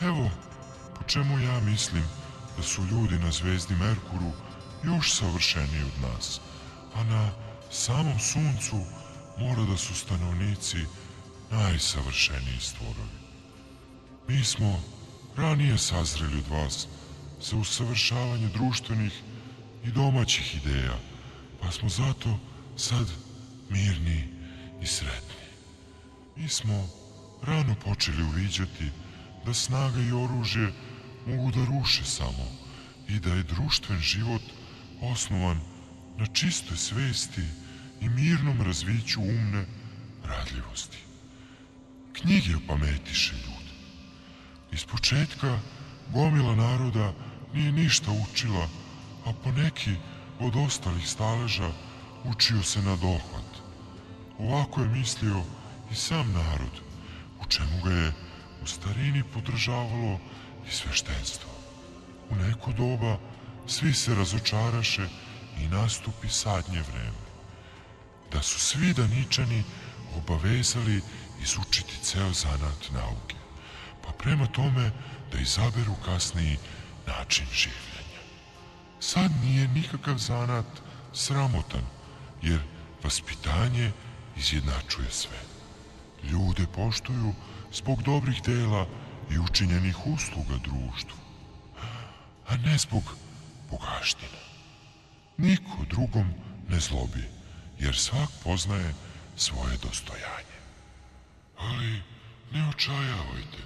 Evo, 0.00 0.30
po 0.96 1.02
čemu 1.06 1.38
ja 1.38 1.60
mislim 1.60 2.04
da 2.56 2.62
su 2.62 2.82
ljudi 2.90 3.18
na 3.18 3.30
zvezdi 3.30 3.74
Merkuru 3.74 4.32
još 4.84 5.12
savršeniji 5.12 5.82
od 5.82 6.10
nas, 6.10 6.40
a 6.94 7.04
na 7.04 7.30
samom 7.70 8.18
suncu 8.18 8.76
mora 9.38 9.62
da 9.62 9.76
su 9.76 9.94
stanovnici 9.94 10.78
najsavršeniji 11.50 12.60
stvorovi. 12.60 13.18
Mi 14.28 14.44
smo 14.44 14.82
ranije 15.36 15.78
sazreli 15.78 16.38
od 16.38 16.48
vas 16.48 16.88
za 17.42 17.56
usavršavanje 17.56 18.48
društvenih 18.48 19.12
i 19.84 19.90
domaćih 19.90 20.56
ideja, 20.56 20.98
pa 21.60 21.70
smo 21.70 21.88
zato 21.88 22.38
sad 22.76 23.06
mirni 23.70 24.28
i 24.82 24.86
sretni. 24.86 25.40
Mi 26.36 26.48
smo 26.48 26.88
rano 27.42 27.74
počeli 27.84 28.22
uviđati 28.22 28.90
da 29.46 29.54
snaga 29.54 30.00
i 30.00 30.12
oružje 30.12 30.72
mogu 31.26 31.50
da 31.50 31.64
ruše 31.64 32.04
samo 32.04 32.46
i 33.08 33.20
da 33.20 33.34
je 33.34 33.42
društven 33.42 33.98
život 33.98 34.42
osnovan 35.00 35.60
na 36.16 36.26
čistoj 36.26 36.76
svesti 36.76 37.44
i 38.00 38.08
mirnom 38.08 38.62
razviću 38.62 39.20
umne 39.20 39.66
radljivosti. 40.24 41.09
Knjige 42.20 42.56
opametiše 42.56 43.32
ljude. 43.32 43.72
Iz 44.72 44.84
početka 44.84 45.58
gomila 46.12 46.54
naroda 46.54 47.12
nije 47.54 47.72
ništa 47.72 48.10
učila, 48.10 48.68
a 49.26 49.32
po 49.44 49.52
neki 49.52 49.94
od 50.40 50.56
ostalih 50.56 51.08
staleža 51.08 51.72
učio 52.24 52.62
se 52.62 52.82
na 52.82 52.96
dohvat. 52.96 53.50
Ovako 54.38 54.80
je 54.80 54.88
mislio 54.88 55.42
i 55.92 55.94
sam 55.94 56.32
narod, 56.32 56.80
u 57.40 57.46
čemu 57.48 57.82
ga 57.84 57.90
je 57.90 58.12
u 58.62 58.66
starini 58.66 59.22
podržavalo 59.34 60.18
i 60.68 60.70
sveštenstvo. 60.70 61.50
U 62.30 62.34
neko 62.34 62.72
doba 62.72 63.18
svi 63.66 63.92
se 63.94 64.14
razočaraše 64.14 65.08
i 65.58 65.68
nastupi 65.68 66.28
sadnje 66.28 66.82
vreme. 66.82 67.24
Da 68.32 68.42
su 68.42 68.58
svi 68.58 68.92
daničani 68.92 69.64
obavezali 70.16 71.02
izučiti 71.42 71.94
ceo 72.02 72.32
zanat 72.32 72.90
nauke, 72.92 73.36
pa 74.02 74.12
prema 74.12 74.46
tome 74.46 74.90
da 75.32 75.38
izaberu 75.38 75.94
kasniji 76.04 76.58
način 77.06 77.46
življenja. 77.52 78.22
Sad 79.00 79.30
nije 79.44 79.68
nikakav 79.68 80.18
zanat 80.18 80.66
sramotan, 81.12 81.84
jer 82.42 82.60
vaspitanje 83.04 83.92
izjednačuje 84.36 85.10
sve. 85.10 85.40
Ljude 86.22 86.66
poštuju 86.66 87.34
zbog 87.72 88.02
dobrih 88.02 88.42
dela 88.42 88.86
i 89.30 89.38
učinjenih 89.38 90.06
usluga 90.06 90.56
društvu, 90.64 91.18
a 92.48 92.56
ne 92.56 92.78
zbog 92.78 93.02
bogaština. 93.70 94.40
Niko 95.36 95.84
drugom 95.90 96.34
ne 96.68 96.80
zlobi, 96.80 97.24
jer 97.78 97.96
svak 97.96 98.28
poznaje 98.44 98.94
svoje 99.36 99.76
dostojanje. 99.82 100.58
Ali 101.60 102.02
ne 102.52 102.68
očajavajte. 102.68 103.58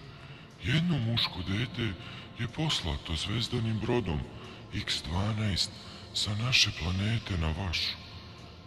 Jedno 0.64 0.98
muško 0.98 1.42
dete 1.48 1.92
je 2.38 2.48
poslato 2.48 3.16
zvezdanim 3.16 3.78
brodom 3.78 4.20
X-12 4.74 5.68
sa 6.14 6.34
naše 6.34 6.70
planete 6.78 7.38
na 7.38 7.48
vašu. 7.48 7.96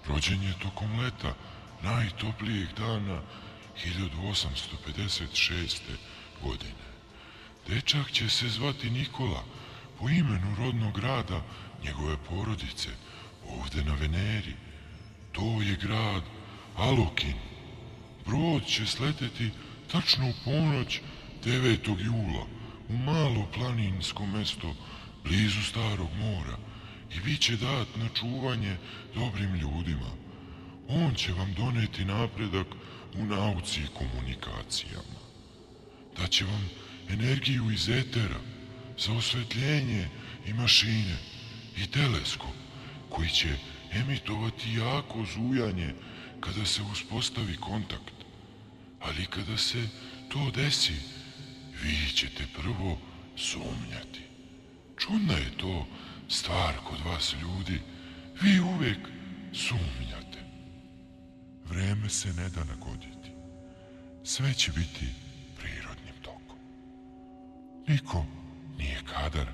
Rođen 0.08 0.44
je 0.44 0.54
tokom 0.60 1.00
leta, 1.00 1.34
najtoplijeg 1.84 2.68
dana 2.78 3.22
1856. 3.86 5.80
godine. 6.44 6.88
Dečak 7.68 8.12
će 8.12 8.30
se 8.30 8.50
zvati 8.50 8.90
Nikola, 8.90 9.44
po 10.00 10.10
imenu 10.10 10.56
rodnog 10.58 11.00
grada 11.00 11.42
njegove 11.84 12.18
porodice, 12.30 12.90
ovde 13.48 13.84
na 13.84 13.94
Veneri. 13.94 14.56
To 15.32 15.62
je 15.62 15.76
grad 15.76 16.24
Alokin. 16.76 17.57
Brod 18.28 18.66
će 18.66 18.86
sleteti 18.86 19.50
tačno 19.92 20.30
u 20.30 20.34
ponoć 20.46 21.00
9. 21.46 22.06
jula 22.06 22.46
u 22.90 22.98
malo 22.98 23.48
planinsko 23.54 24.26
mesto 24.26 24.76
blizu 25.24 25.62
Starog 25.64 26.10
mora 26.20 26.58
i 27.16 27.20
bit 27.20 27.42
će 27.42 27.58
dat 27.58 27.88
na 27.96 28.10
čuvanje 28.10 28.78
dobrim 29.16 29.56
ljudima. 29.56 30.12
On 30.90 31.16
će 31.16 31.34
vam 31.34 31.54
doneti 31.54 32.06
napredak 32.06 32.68
u 33.16 33.26
nauci 33.26 33.82
i 33.82 33.94
komunikacijama. 33.98 35.20
Daće 36.18 36.46
vam 36.46 36.70
energiju 37.10 37.72
iz 37.72 37.90
etera 37.90 38.40
za 39.00 39.14
osvetljenje 39.14 40.08
i 40.48 40.54
mašine 40.54 41.18
i 41.78 41.88
teleskop 41.88 42.56
koji 43.10 43.30
će 43.30 43.58
emitovati 43.92 44.74
jako 44.74 45.26
zujanje 45.34 45.94
kada 46.40 46.66
se 46.66 46.82
uspostavi 46.82 47.58
kontakt. 47.58 48.17
Ali 49.00 49.26
kada 49.26 49.58
se 49.58 49.88
to 50.30 50.52
desi, 50.52 50.96
vi 51.84 52.10
ćete 52.16 52.44
prvo 52.54 52.98
sumnjati. 53.36 54.22
Čudna 54.98 55.34
je 55.34 55.58
to 55.58 55.88
stvar 56.30 56.74
kod 56.84 57.00
vas 57.06 57.36
ljudi. 57.42 57.82
Vi 58.42 58.60
uvek 58.60 58.98
sumnjate. 59.54 60.40
Vreme 61.66 62.10
se 62.10 62.34
ne 62.34 62.50
da 62.50 62.64
nagoditi. 62.64 63.32
Sve 64.24 64.54
će 64.54 64.72
biti 64.72 65.06
prirodnim 65.58 66.16
tokom. 66.22 66.58
Niko 67.88 68.26
nije 68.78 69.02
kadar 69.14 69.48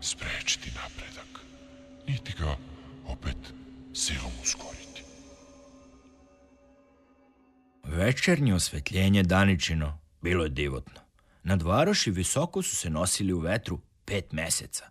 sprečiti 0.00 0.70
napredak, 0.70 1.40
niti 2.08 2.32
ga 2.38 2.56
opet 3.06 3.36
silom 3.94 4.32
uskoriti. 4.42 4.87
Večernje 7.90 8.54
osvetljenje 8.54 9.22
daničino 9.22 9.98
bilo 10.22 10.44
je 10.44 10.50
divotno. 10.50 11.00
Nad 11.42 11.62
varoši 11.62 12.10
visoko 12.10 12.62
su 12.62 12.76
se 12.76 12.90
nosili 12.90 13.32
u 13.32 13.38
vetru 13.38 13.80
pet 14.04 14.32
meseca. 14.32 14.84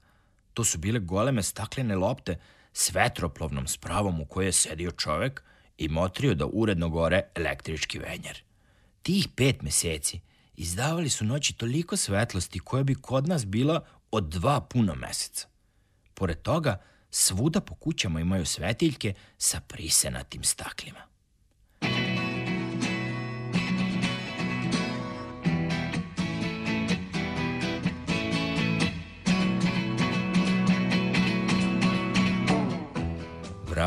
To 0.53 0.63
su 0.63 0.77
bile 0.77 0.99
goleme 0.99 1.43
staklene 1.43 1.95
lopte 1.95 2.39
s 2.73 2.93
vetroplovnom 2.93 3.67
spravom 3.67 4.21
u 4.21 4.25
kojoj 4.25 4.47
je 4.47 4.51
sedio 4.51 4.91
čovek 4.91 5.43
i 5.77 5.87
motrio 5.87 6.33
da 6.33 6.45
uredno 6.45 6.89
gore 6.89 7.21
električki 7.35 7.99
venjer. 7.99 8.43
Tih 9.01 9.27
pet 9.35 9.61
meseci 9.61 10.19
izdavali 10.55 11.09
su 11.09 11.25
noći 11.25 11.53
toliko 11.53 11.97
svetlosti 11.97 12.59
koja 12.59 12.83
bi 12.83 12.95
kod 12.95 13.27
nas 13.27 13.45
bila 13.45 13.85
od 14.11 14.29
dva 14.29 14.61
puna 14.61 14.95
meseca. 14.95 15.47
Pored 16.13 16.41
toga, 16.41 16.81
svuda 17.09 17.61
po 17.61 17.75
kućama 17.75 18.19
imaju 18.19 18.45
svetiljke 18.45 19.13
sa 19.37 19.59
prisenatim 19.59 20.43
staklima. 20.43 21.16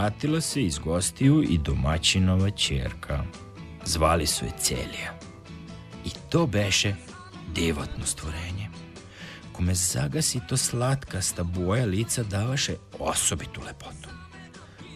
Vratila 0.00 0.40
se 0.40 0.62
iz 0.62 0.78
gostiju 0.78 1.42
i 1.42 1.58
domaćinova 1.58 2.50
čerka. 2.50 3.24
Zvali 3.84 4.26
su 4.26 4.44
je 4.44 4.50
Celija. 4.58 5.18
I 6.04 6.10
to 6.28 6.46
beše 6.46 6.94
divotno 7.54 8.06
stvorenje, 8.06 8.68
kome 9.52 9.74
zagasi 9.74 10.40
to 10.48 10.56
slatkasta 10.56 11.44
boja 11.44 11.84
lica 11.84 12.22
davaše 12.22 12.76
osobitu 12.98 13.60
lepotu. 13.66 14.08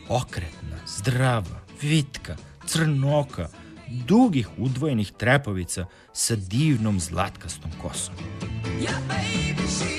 Okretna, 0.09 0.79
zdrava, 0.87 1.61
vitka, 1.83 2.37
crnoka, 2.67 3.49
dugih 3.89 4.49
udvojenih 4.59 5.13
trepovica 5.13 5.87
sa 6.13 6.37
divnom 6.37 7.01
zlatkastom 7.01 7.71
kosom. 7.83 8.15
Yeah, 8.81 8.99
baby, 9.09 9.69
she's 9.69 9.94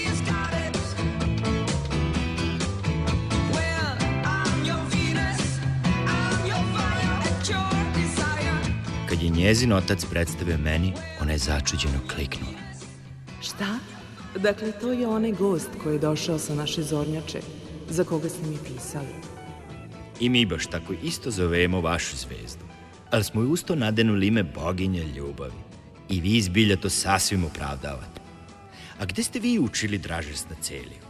je 9.26 9.32
njezin 9.32 9.74
otac 9.74 10.06
predstavio 10.06 10.58
meni, 10.58 10.94
ona 11.22 11.32
je 11.32 11.38
začuđeno 11.38 12.00
kliknula. 12.16 12.60
Šta? 13.42 13.80
Dakle, 14.36 14.72
to 14.72 14.92
je 14.92 15.08
onaj 15.08 15.32
gost 15.32 15.70
koji 15.84 15.96
je 15.96 16.00
došao 16.00 16.40
sa 16.40 16.56
naše 16.56 16.84
zornjače, 16.84 17.40
za 17.90 18.04
koga 18.04 18.30
ste 18.30 18.48
mi 18.48 18.58
pisali. 18.58 19.16
I 20.20 20.30
mi 20.30 20.46
baš 20.46 20.68
tako 20.68 20.94
isto 21.04 21.32
zovemo 21.32 21.82
vašu 21.82 22.18
zvezdu. 22.18 22.66
Ali 23.12 23.24
smo 23.24 23.42
ju 23.42 23.52
usto 23.52 23.76
nadenuli 23.76 24.28
ime 24.28 24.44
boginje 24.44 25.04
ljubavi. 25.04 25.62
I 26.10 26.22
vi 26.22 26.38
izbilja 26.38 26.78
to 26.78 26.90
sasvim 26.90 27.44
opravdavate. 27.46 28.22
A 29.00 29.06
gde 29.06 29.24
ste 29.24 29.40
vi 29.40 29.60
učili 29.60 29.98
dražest 29.98 30.50
na 30.50 30.56
celiju? 30.62 31.02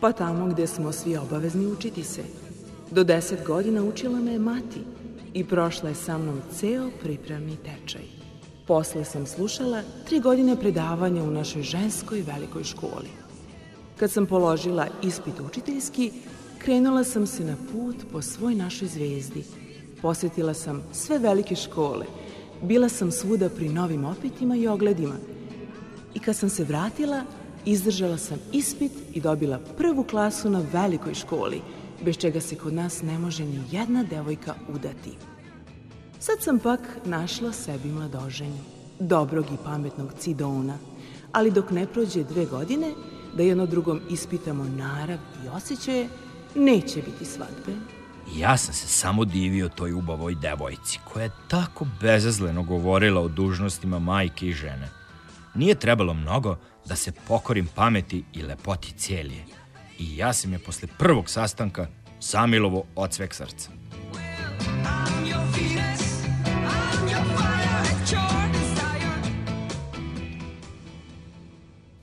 Pa 0.00 0.12
tamo 0.12 0.46
gde 0.46 0.66
smo 0.66 0.92
svi 0.92 1.16
obavezni 1.16 1.66
učiti 1.66 2.04
se. 2.04 2.22
Do 2.90 3.04
deset 3.04 3.46
godina 3.46 3.82
učila 3.82 4.20
me 4.20 4.32
je 4.32 4.38
mati 4.38 4.80
i 5.34 5.44
prošla 5.44 5.88
je 5.88 5.94
sa 5.94 6.18
mnom 6.18 6.40
ceo 6.52 6.90
pripremni 7.02 7.56
tečaj. 7.56 8.02
Posle 8.66 9.04
sam 9.04 9.26
slušala 9.26 9.82
tri 10.08 10.20
godine 10.20 10.56
predavanja 10.56 11.22
u 11.22 11.30
našoj 11.30 11.62
ženskoj 11.62 12.22
velikoj 12.22 12.64
školi. 12.64 13.08
Kad 13.96 14.10
sam 14.10 14.26
položila 14.26 14.86
ispit 15.02 15.40
učiteljski, 15.40 16.12
krenula 16.58 17.04
sam 17.04 17.26
se 17.26 17.44
na 17.44 17.56
put 17.72 17.96
po 18.12 18.22
svoj 18.22 18.54
našoj 18.54 18.88
zvezdi. 18.88 19.44
Posetila 20.02 20.54
sam 20.54 20.82
sve 20.92 21.18
velike 21.18 21.56
škole. 21.56 22.06
Bila 22.62 22.88
sam 22.88 23.10
svuda 23.10 23.48
pri 23.48 23.68
novim 23.68 24.04
opitima 24.04 24.56
i 24.56 24.68
ogledima. 24.68 25.14
I 26.14 26.18
kad 26.18 26.36
sam 26.36 26.48
se 26.48 26.64
vratila, 26.64 27.22
izdržala 27.64 28.18
sam 28.18 28.38
ispit 28.52 28.92
i 29.12 29.20
dobila 29.20 29.58
prvu 29.76 30.04
klasu 30.04 30.50
na 30.50 30.62
velikoj 30.72 31.14
školi, 31.14 31.60
bez 32.04 32.16
čega 32.16 32.40
se 32.40 32.56
kod 32.56 32.74
nas 32.74 33.02
ne 33.02 33.18
može 33.18 33.44
ni 33.44 33.62
jedna 33.70 34.02
devojka 34.02 34.54
udati. 34.68 35.12
Sad 36.18 36.42
sam 36.42 36.58
pak 36.58 36.80
našla 37.04 37.52
sebi 37.52 37.88
mladoženju, 37.88 38.62
dobrog 39.00 39.46
i 39.46 39.64
pametnog 39.64 40.12
Cidona, 40.18 40.78
ali 41.32 41.50
dok 41.50 41.70
ne 41.70 41.86
prođe 41.86 42.24
dve 42.24 42.46
godine, 42.46 42.94
da 43.36 43.42
jedno 43.42 43.66
drugom 43.66 44.00
ispitamo 44.10 44.64
narav 44.64 45.18
i 45.44 45.48
osjećaje, 45.48 46.08
neće 46.54 47.02
biti 47.02 47.24
svadbe. 47.24 47.72
Ja 48.36 48.56
sam 48.56 48.74
se 48.74 48.86
samo 48.86 49.24
divio 49.24 49.68
toj 49.68 49.92
ubavoj 49.92 50.34
devojci, 50.34 50.98
koja 51.04 51.24
je 51.24 51.30
tako 51.48 51.86
bezazleno 52.00 52.62
govorila 52.62 53.20
o 53.20 53.28
dužnostima 53.28 53.98
majke 53.98 54.46
i 54.46 54.52
žene. 54.52 54.88
Nije 55.54 55.74
trebalo 55.74 56.14
mnogo 56.14 56.56
da 56.86 56.96
se 56.96 57.12
pokorim 57.28 57.68
pameti 57.74 58.24
i 58.32 58.42
lepoti 58.42 58.92
cijelije. 58.92 59.44
I 59.98 60.16
ja 60.16 60.32
sam 60.32 60.52
je 60.52 60.58
posle 60.58 60.88
prvog 60.98 61.30
sastanka 61.30 61.86
zamilovo 62.20 62.84
od 62.94 63.14
sveg 63.14 63.34
srca. 63.34 63.70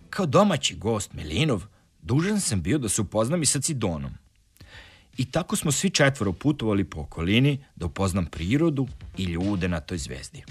Kao 0.09 0.25
domaći 0.25 0.75
gost 0.75 1.13
Melinov, 1.13 1.63
dužan 2.01 2.39
sam 2.39 2.61
bio 2.61 2.77
da 2.77 2.89
se 2.89 3.01
upoznam 3.01 3.41
i 3.41 3.45
sa 3.45 3.61
Cidonom. 3.61 4.11
I 5.17 5.31
tako 5.31 5.55
smo 5.55 5.71
svi 5.71 5.89
četvoro 5.89 6.33
putovali 6.33 6.83
po 6.83 6.99
okolini 6.99 7.65
da 7.75 7.85
upoznam 7.85 8.25
prirodu 8.25 8.87
i 9.17 9.23
ljude 9.23 9.67
na 9.67 9.79
toj 9.79 9.97
zvezdi. 9.97 10.43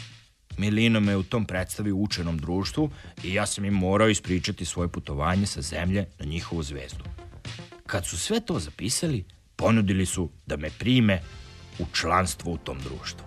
Milino 0.58 1.00
me 1.00 1.16
u 1.16 1.22
tom 1.22 1.44
predstavio 1.44 1.96
učenom 1.96 2.38
društvu 2.38 2.90
i 3.22 3.34
ja 3.34 3.46
sam 3.46 3.64
im 3.64 3.74
morao 3.74 4.08
ispričati 4.08 4.64
svoje 4.64 4.88
putovanje 4.88 5.46
sa 5.46 5.62
zemlje 5.62 6.06
na 6.18 6.26
njihovu 6.26 6.62
zvezdu. 6.62 7.04
Kad 7.86 8.06
su 8.06 8.18
sve 8.18 8.40
to 8.40 8.58
zapisali, 8.58 9.24
ponudili 9.56 10.06
su 10.06 10.30
da 10.46 10.56
me 10.56 10.70
prime 10.78 11.20
u 11.78 11.84
članstvo 11.92 12.52
u 12.52 12.58
tom 12.58 12.78
društvu. 12.78 13.26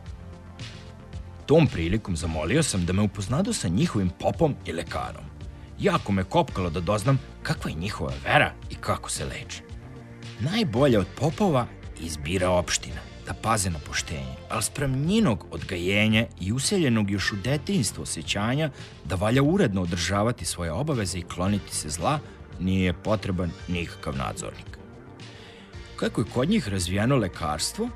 Tom 1.46 1.68
prilikom 1.68 2.18
zamolio 2.18 2.64
sam 2.64 2.86
da 2.86 2.94
me 2.94 3.02
upoznadu 3.02 3.54
sa 3.54 3.68
njihovim 3.68 4.10
popom 4.20 4.56
i 4.66 4.72
lekarom. 4.72 5.24
Jako 5.80 6.12
me 6.12 6.24
kopkalo 6.24 6.70
da 6.70 6.80
doznam 6.80 7.20
kakva 7.44 7.72
je 7.72 7.78
njihova 7.78 8.14
vera 8.24 8.54
i 8.70 8.76
kako 8.76 9.10
se 9.10 9.26
leče. 9.26 9.62
Najbolje 10.40 11.00
od 11.00 11.08
popova 11.20 11.68
izbira 12.00 12.50
opština, 12.50 13.02
da 13.26 13.34
paze 13.34 13.70
na 13.70 13.80
poštenje, 13.80 14.36
ali 14.50 14.64
sprem 14.64 15.06
njinog 15.06 15.46
odgajenja 15.52 16.26
i 16.40 16.52
useljenog 16.52 17.12
još 17.12 17.32
u 17.32 17.36
detinjstvu 17.36 18.02
osjećanja 18.02 18.72
da 19.06 19.16
valja 19.16 19.44
uredno 19.44 19.82
održavati 19.82 20.46
svoje 20.46 20.72
obaveze 20.72 21.20
i 21.20 21.22
kloniti 21.36 21.76
se 21.76 21.90
zla, 21.90 22.20
nije 22.60 22.94
potreban 22.94 23.52
nikakav 23.68 24.18
nadzornik. 24.18 24.78
Kako 25.96 26.22
je 26.22 26.28
kod 26.34 26.50
njih 26.50 26.68
razvijeno 26.68 27.16
lekarstvo, 27.16 27.90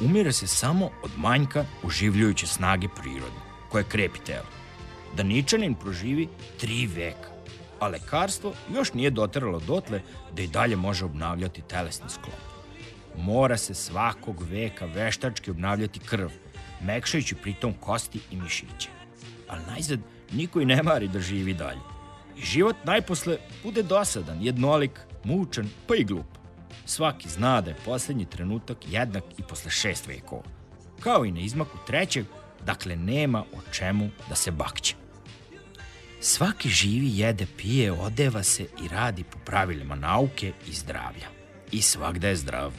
umire 0.00 0.32
se 0.32 0.46
samo 0.46 0.90
od 1.02 1.10
manjka 1.16 1.64
uživljujuće 1.82 2.46
snage 2.46 2.88
prirode, 2.96 3.40
koje 3.68 3.84
krepi 3.84 4.18
telo. 4.26 4.46
Daničanin 5.16 5.74
proživi 5.74 6.28
tri 6.60 6.86
veka, 6.86 7.28
a 7.80 7.88
lekarstvo 7.88 8.52
još 8.74 8.92
nije 8.94 9.10
doteralo 9.10 9.60
dotle 9.60 10.02
da 10.32 10.42
i 10.42 10.46
dalje 10.46 10.76
može 10.76 11.04
obnavljati 11.04 11.62
telesni 11.62 12.10
sklop. 12.10 12.40
Mora 13.18 13.56
se 13.56 13.74
svakog 13.74 14.42
veka 14.50 14.86
veštački 14.86 15.50
obnavljati 15.50 16.00
krv, 16.00 16.28
mekšajući 16.82 17.34
pritom 17.34 17.72
kosti 17.80 18.20
i 18.30 18.36
mišiće. 18.36 18.88
Ali 19.48 19.66
najzad 19.66 20.00
niko 20.32 20.60
i 20.60 20.64
ne 20.64 20.82
mari 20.82 21.08
da 21.08 21.20
živi 21.20 21.54
dalje. 21.54 21.93
Život 22.36 22.76
najposle 22.84 23.38
bude 23.62 23.82
dosadan, 23.82 24.42
jednolik, 24.42 25.00
mučan, 25.24 25.68
pa 25.86 25.94
i 25.96 26.04
glup. 26.04 26.26
Svaki 26.86 27.28
zna 27.28 27.60
da 27.60 27.70
je 27.70 27.76
poslednji 27.84 28.24
trenutak 28.24 28.78
jednak 28.88 29.24
i 29.38 29.42
posle 29.42 29.70
šest 29.70 30.06
vekova. 30.06 30.42
Kao 31.00 31.24
i 31.24 31.32
na 31.32 31.40
izmaku 31.40 31.78
trećeg, 31.86 32.24
dakle 32.66 32.96
nema 32.96 33.40
o 33.40 33.72
čemu 33.72 34.10
da 34.28 34.34
se 34.34 34.50
bakće. 34.50 34.94
Svaki 36.20 36.68
živi 36.68 37.18
jede, 37.18 37.46
pije, 37.56 37.92
odeva 37.92 38.42
se 38.42 38.62
i 38.62 38.88
radi 38.88 39.24
po 39.24 39.38
pravilima 39.44 39.94
nauke 39.94 40.52
i 40.66 40.72
zdravlja. 40.72 41.28
I 41.72 41.82
svakda 41.82 42.28
je 42.28 42.36
zdrav. 42.36 42.72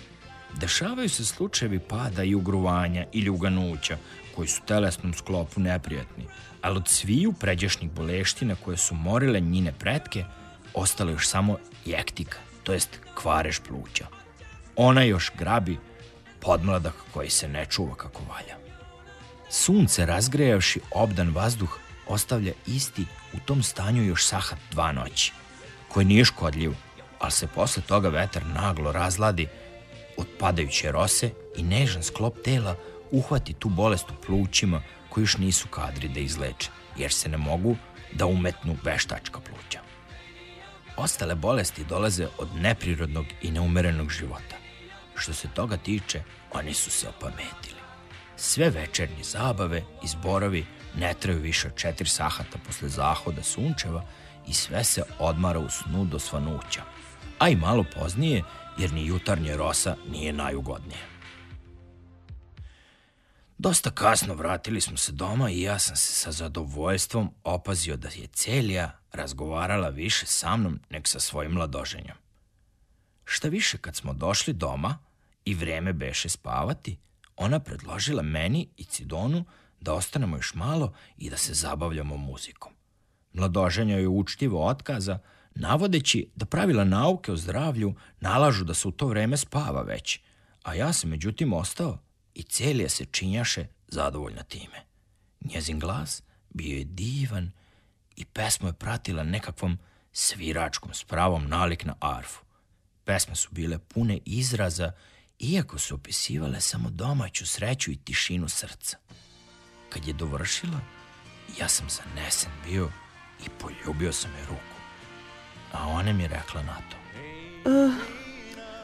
Dešavaju 0.53 1.09
se 1.09 1.25
slučajevi 1.25 1.79
pada 1.79 2.23
i 2.23 2.35
ugruvanja 2.35 3.05
ili 3.11 3.29
uganuća, 3.29 3.97
koji 4.35 4.47
su 4.47 4.61
telesnom 4.67 5.13
sklopu 5.13 5.59
neprijatni, 5.59 6.25
ali 6.65 6.77
od 6.77 6.87
sviju 6.87 7.33
pređašnjih 7.33 7.91
boleština 7.91 8.55
koje 8.65 8.77
su 8.77 8.95
morile 8.95 9.39
njine 9.39 9.73
pretke, 9.79 10.25
ostala 10.73 11.11
još 11.11 11.27
samo 11.27 11.57
jektika, 11.85 12.37
to 12.63 12.73
jest 12.73 12.89
kvarež 13.15 13.59
pluća. 13.67 14.05
Ona 14.75 15.03
još 15.03 15.31
grabi 15.37 15.77
podmladak 16.39 16.93
koji 17.13 17.29
se 17.29 17.47
ne 17.47 17.65
čuva 17.65 17.95
kako 17.95 18.21
valja. 18.29 18.55
Sunce 19.49 20.05
razgrejavši 20.05 20.79
obdan 20.91 21.29
vazduh 21.35 21.77
ostavlja 22.07 22.53
isti 22.67 23.05
u 23.33 23.39
tom 23.39 23.63
stanju 23.63 24.03
još 24.03 24.25
sahat 24.25 24.59
dva 24.71 24.91
noći, 24.91 25.33
koji 25.87 26.05
nije 26.05 26.25
škodljiv, 26.25 26.73
ali 27.19 27.31
se 27.31 27.47
posle 27.47 27.83
toga 27.83 28.09
vetar 28.09 28.45
naglo 28.45 28.91
razladi 28.91 29.47
od 30.17 30.27
padajuće 30.39 30.91
rose 30.91 31.31
i 31.55 31.63
nežan 31.63 32.03
sklop 32.03 32.37
tela 32.43 32.75
uhvati 33.11 33.53
tu 33.53 33.69
bolest 33.69 34.09
u 34.09 34.21
plućima 34.25 34.81
koji 35.15 35.23
još 35.23 35.37
nisu 35.37 35.67
kadri 35.67 36.07
da 36.07 36.19
izleče, 36.19 36.69
jer 36.97 37.13
se 37.13 37.29
ne 37.29 37.37
mogu 37.37 37.75
da 38.11 38.25
umetnu 38.25 38.77
veštačka 38.83 39.39
pluća. 39.39 39.79
Ostale 40.97 41.35
bolesti 41.35 41.85
dolaze 41.85 42.27
od 42.37 42.49
neprirodnog 42.55 43.25
i 43.41 43.51
neumerenog 43.51 44.09
života. 44.09 44.55
Što 45.15 45.33
se 45.33 45.47
toga 45.47 45.77
tiče, 45.77 46.23
oni 46.53 46.73
su 46.73 46.91
se 46.91 47.07
opametili. 47.09 47.79
Sve 48.35 48.69
večernje 48.69 49.23
zabave 49.23 49.83
i 50.03 50.07
zborovi 50.07 50.65
ne 50.95 51.13
traju 51.13 51.39
više 51.39 51.67
od 51.67 51.75
četiri 51.75 52.09
sahata 52.09 52.57
posle 52.65 52.89
zahoda 52.89 53.43
sunčeva 53.43 54.03
i 54.47 54.53
sve 54.53 54.83
se 54.83 55.03
odmara 55.19 55.59
u 55.59 55.69
snu 55.69 56.05
do 56.05 56.19
svanuća, 56.19 56.83
a 57.39 57.49
i 57.49 57.55
malo 57.55 57.85
poznije 57.95 58.43
jer 58.77 58.93
ni 58.93 59.05
jutarnje 59.05 59.57
rosa 59.57 59.95
nije 60.11 60.33
najugodnije. 60.33 61.14
Dosta 63.57 63.91
kasno 63.91 64.33
vratili 64.33 64.81
smo 64.81 64.97
se 64.97 65.11
doma 65.11 65.49
i 65.49 65.61
ja 65.61 65.79
sam 65.79 65.95
se 65.95 66.13
sa 66.13 66.31
zadovoljstvom 66.31 67.31
opazio 67.43 67.97
da 67.97 68.07
je 68.07 68.27
Celija 68.27 68.99
razgovarala 69.11 69.89
više 69.89 70.25
sa 70.25 70.57
mnom 70.57 70.79
nek 70.89 71.07
sa 71.07 71.19
svojim 71.19 71.51
mladoženjem. 71.51 72.15
Šta 73.25 73.47
više, 73.47 73.77
kad 73.77 73.95
smo 73.95 74.13
došli 74.13 74.53
doma 74.53 74.97
i 75.45 75.53
vreme 75.53 75.93
beše 75.93 76.29
spavati, 76.29 76.97
ona 77.35 77.59
predložila 77.59 78.21
meni 78.21 78.69
i 78.77 78.83
Cidonu 78.83 79.45
da 79.79 79.93
ostanemo 79.93 80.37
još 80.37 80.53
malo 80.53 80.93
i 81.17 81.29
da 81.29 81.37
se 81.37 81.53
zabavljamo 81.53 82.17
muzikom. 82.17 82.71
Mladoženja 83.33 83.97
je 83.97 84.07
učtivo 84.07 84.67
otkaza, 84.67 85.19
navodeći 85.55 86.29
da 86.35 86.45
pravila 86.45 86.83
nauke 86.83 87.31
o 87.31 87.37
zdravlju 87.37 87.95
nalažu 88.19 88.63
da 88.63 88.73
se 88.73 88.87
u 88.87 88.91
to 88.91 89.07
vreme 89.07 89.37
spava 89.37 89.81
već, 89.81 90.19
a 90.63 90.73
ja 90.73 90.93
sam 90.93 91.09
međutim 91.09 91.53
ostao 91.53 92.04
i 92.35 92.43
Celija 92.43 92.89
se 92.89 93.05
činjaše 93.05 93.65
zadovoljna 93.87 94.43
time. 94.43 94.85
Njezin 95.41 95.79
glas 95.79 96.23
bio 96.49 96.77
je 96.77 96.83
divan 96.83 97.51
i 98.15 98.25
pesma 98.25 98.67
je 98.67 98.73
pratila 98.73 99.23
nekakvom 99.23 99.77
sviračkom 100.11 100.93
spravom 100.93 101.47
nalik 101.47 101.85
na 101.85 101.95
arfu. 101.99 102.43
Pesme 103.05 103.35
su 103.35 103.49
bile 103.51 103.79
pune 103.79 104.19
izraza, 104.25 104.91
iako 105.39 105.77
su 105.77 105.95
opisivale 105.95 106.61
samo 106.61 106.89
domaću 106.89 107.45
sreću 107.45 107.91
i 107.91 107.97
tišinu 107.97 108.49
srca. 108.49 108.97
Kad 109.89 110.07
je 110.07 110.13
dovršila, 110.13 110.79
ja 111.59 111.67
sam 111.67 111.87
zanesen 111.89 112.51
bio 112.65 112.91
i 113.45 113.49
poljubio 113.59 114.13
sam 114.13 114.31
je 114.31 114.45
ruku. 114.45 114.75
A 115.71 115.87
ona 115.87 116.13
mi 116.13 116.23
je 116.23 116.29
rekla 116.29 116.63
na 116.63 116.75
to. 116.75 116.97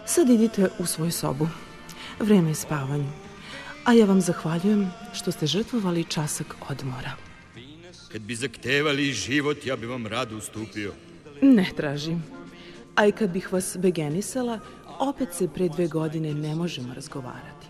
Sad 0.05 0.29
idite 0.29 0.69
u 0.79 0.85
svoju 0.85 1.11
sobu. 1.11 1.47
Vreme 2.19 2.49
je 2.49 2.55
spavanju. 2.55 3.30
A 3.85 3.93
ja 3.93 4.05
vam 4.05 4.21
zahvaljujem 4.21 4.91
što 5.13 5.31
ste 5.31 5.47
žrtvovali 5.47 6.03
časak 6.03 6.55
odmora. 6.69 7.11
Kad 8.11 8.21
bi 8.21 8.35
zahtevali 8.35 9.13
život, 9.13 9.65
ja 9.65 9.75
bi 9.75 9.85
vam 9.85 10.07
rado 10.07 10.37
ustupio. 10.37 10.93
Ne 11.41 11.71
tražim. 11.75 12.23
A 12.95 13.07
i 13.07 13.11
kad 13.11 13.29
bih 13.29 13.53
vas 13.53 13.77
begenisala, 13.79 14.59
opet 14.99 15.33
se 15.33 15.47
pre 15.47 15.69
dve 15.69 15.87
godine 15.87 16.33
ne 16.33 16.55
možemo 16.55 16.93
razgovarati. 16.93 17.67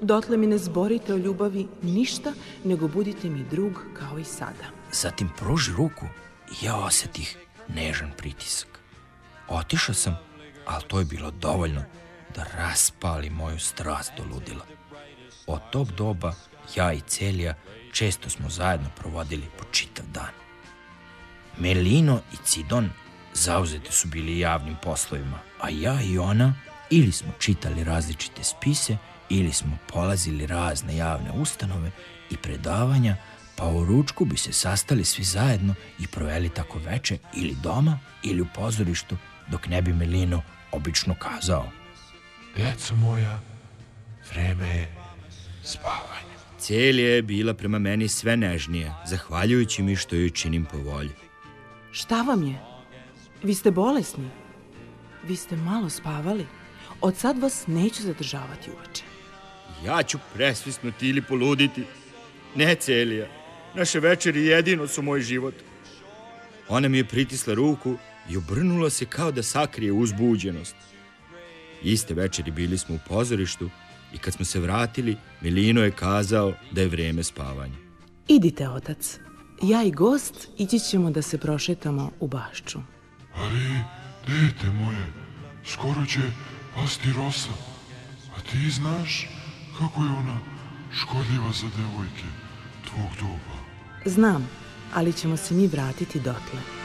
Dotle 0.00 0.36
mi 0.36 0.46
ne 0.46 0.58
zborite 0.58 1.14
o 1.14 1.16
ljubavi 1.16 1.66
ništa, 1.82 2.32
nego 2.64 2.88
budite 2.88 3.28
mi 3.28 3.44
drug 3.50 3.72
kao 3.98 4.18
i 4.18 4.24
sada. 4.24 4.64
Zatim 4.92 5.28
pruži 5.38 5.72
ruku 5.72 6.06
i 6.50 6.64
ja 6.66 6.76
osetih 6.76 7.36
nežan 7.68 8.12
pritisak. 8.16 8.80
Otišao 9.48 9.94
sam, 9.94 10.18
ali 10.66 10.84
to 10.88 10.98
je 10.98 11.04
bilo 11.04 11.30
dovoljno 11.30 11.82
da 12.34 12.46
raspali 12.58 13.30
moju 13.30 13.58
strast 13.58 14.12
do 14.16 14.24
ludila. 14.24 14.66
Od 15.46 15.60
tog 15.70 15.92
doba 15.92 16.34
ja 16.76 16.92
i 16.92 17.00
Celija 17.00 17.54
često 17.92 18.30
smo 18.30 18.50
zajedno 18.50 18.88
provodili 18.96 19.46
po 19.58 19.64
čitav 19.72 20.06
dan. 20.06 20.30
Melino 21.58 22.20
i 22.32 22.36
Cidon 22.44 22.90
zauzeti 23.34 23.92
su 23.92 24.08
bili 24.08 24.38
javnim 24.38 24.76
poslovima, 24.82 25.38
a 25.60 25.68
ja 25.68 26.02
i 26.02 26.18
ona 26.18 26.54
ili 26.90 27.12
smo 27.12 27.32
čitali 27.38 27.84
različite 27.84 28.44
spise 28.44 28.96
ili 29.28 29.52
smo 29.52 29.78
polazili 29.92 30.46
razne 30.46 30.96
javne 30.96 31.30
ustanove 31.32 31.90
i 32.30 32.36
predavanja, 32.36 33.16
pa 33.56 33.66
u 33.66 33.84
ručku 33.84 34.24
bi 34.24 34.36
se 34.36 34.52
sastali 34.52 35.04
svi 35.04 35.24
zajedno 35.24 35.74
i 35.98 36.06
proveli 36.06 36.48
tako 36.48 36.78
veče 36.78 37.18
ili 37.34 37.56
doma 37.62 37.98
ili 38.22 38.40
u 38.40 38.46
pozorištu, 38.54 39.16
dok 39.48 39.66
ne 39.66 39.82
bi 39.82 39.92
Melino 39.92 40.42
obično 40.72 41.14
kazao. 41.14 41.70
Deco 42.56 42.94
moja, 42.94 43.40
vreme 44.32 44.68
je 44.68 45.05
spavanja. 45.66 46.36
Celija 46.58 47.14
je 47.14 47.22
bila 47.22 47.54
prema 47.54 47.78
meni 47.78 48.08
sve 48.08 48.36
nežnije, 48.36 48.92
zahvaljujući 49.06 49.82
mi 49.82 49.96
što 49.96 50.16
joj 50.16 50.30
činim 50.30 50.64
po 50.64 50.78
volji. 50.78 51.10
Šta 51.92 52.22
vam 52.22 52.42
je? 52.42 52.58
Vi 53.42 53.54
ste 53.54 53.70
bolesni. 53.70 54.28
Vi 55.24 55.36
ste 55.36 55.56
malo 55.56 55.90
spavali. 55.90 56.46
Od 57.00 57.16
sad 57.16 57.38
vas 57.38 57.66
neću 57.66 58.02
zadržavati 58.02 58.70
uveče. 58.70 59.04
Ja 59.84 60.02
ću 60.02 60.18
presvisnuti 60.34 61.08
ili 61.08 61.22
poluditi. 61.22 61.84
Ne, 62.54 62.74
Celija, 62.74 63.26
naše 63.74 64.00
večeri 64.00 64.44
jedino 64.44 64.88
su 64.88 65.02
moj 65.02 65.20
život. 65.20 65.54
Ona 66.68 66.88
mi 66.88 66.98
je 66.98 67.04
pritisla 67.04 67.54
ruku 67.54 67.96
i 68.30 68.36
obrnula 68.36 68.90
se 68.90 69.06
kao 69.06 69.32
da 69.32 69.42
sakrije 69.42 69.92
uzbuđenost. 69.92 70.76
Iste 71.82 72.14
večeri 72.14 72.50
bili 72.50 72.78
smo 72.78 72.94
u 72.94 72.98
pozorištu 73.08 73.70
i 74.16 74.18
kad 74.18 74.34
smo 74.34 74.44
se 74.44 74.60
vratili, 74.60 75.16
Milino 75.40 75.82
je 75.84 75.90
kazao 75.90 76.52
da 76.70 76.80
je 76.80 76.88
vreme 76.88 77.22
spavanja. 77.22 77.76
Idite, 78.28 78.68
otac. 78.68 79.18
Ja 79.62 79.82
i 79.82 79.90
gost 79.90 80.48
ići 80.58 80.78
ćemo 80.78 81.10
da 81.10 81.22
se 81.22 81.38
prošetamo 81.38 82.10
u 82.20 82.28
bašču. 82.28 82.78
Ali, 83.34 83.68
dete 84.26 84.66
moje, 84.70 85.06
skoro 85.64 86.06
će 86.06 86.20
pasti 86.74 87.12
rosa. 87.12 87.52
A 88.36 88.40
ti 88.50 88.70
znaš 88.70 89.28
kako 89.78 90.02
je 90.02 90.10
ona 90.10 90.38
škodljiva 90.92 91.52
za 91.52 91.66
devojke 91.76 92.28
tvog 92.88 93.10
doba. 93.20 93.56
Znam, 94.04 94.48
ali 94.94 95.12
ćemo 95.12 95.36
se 95.36 95.54
mi 95.54 95.66
vratiti 95.66 96.20
dotle. 96.20 96.75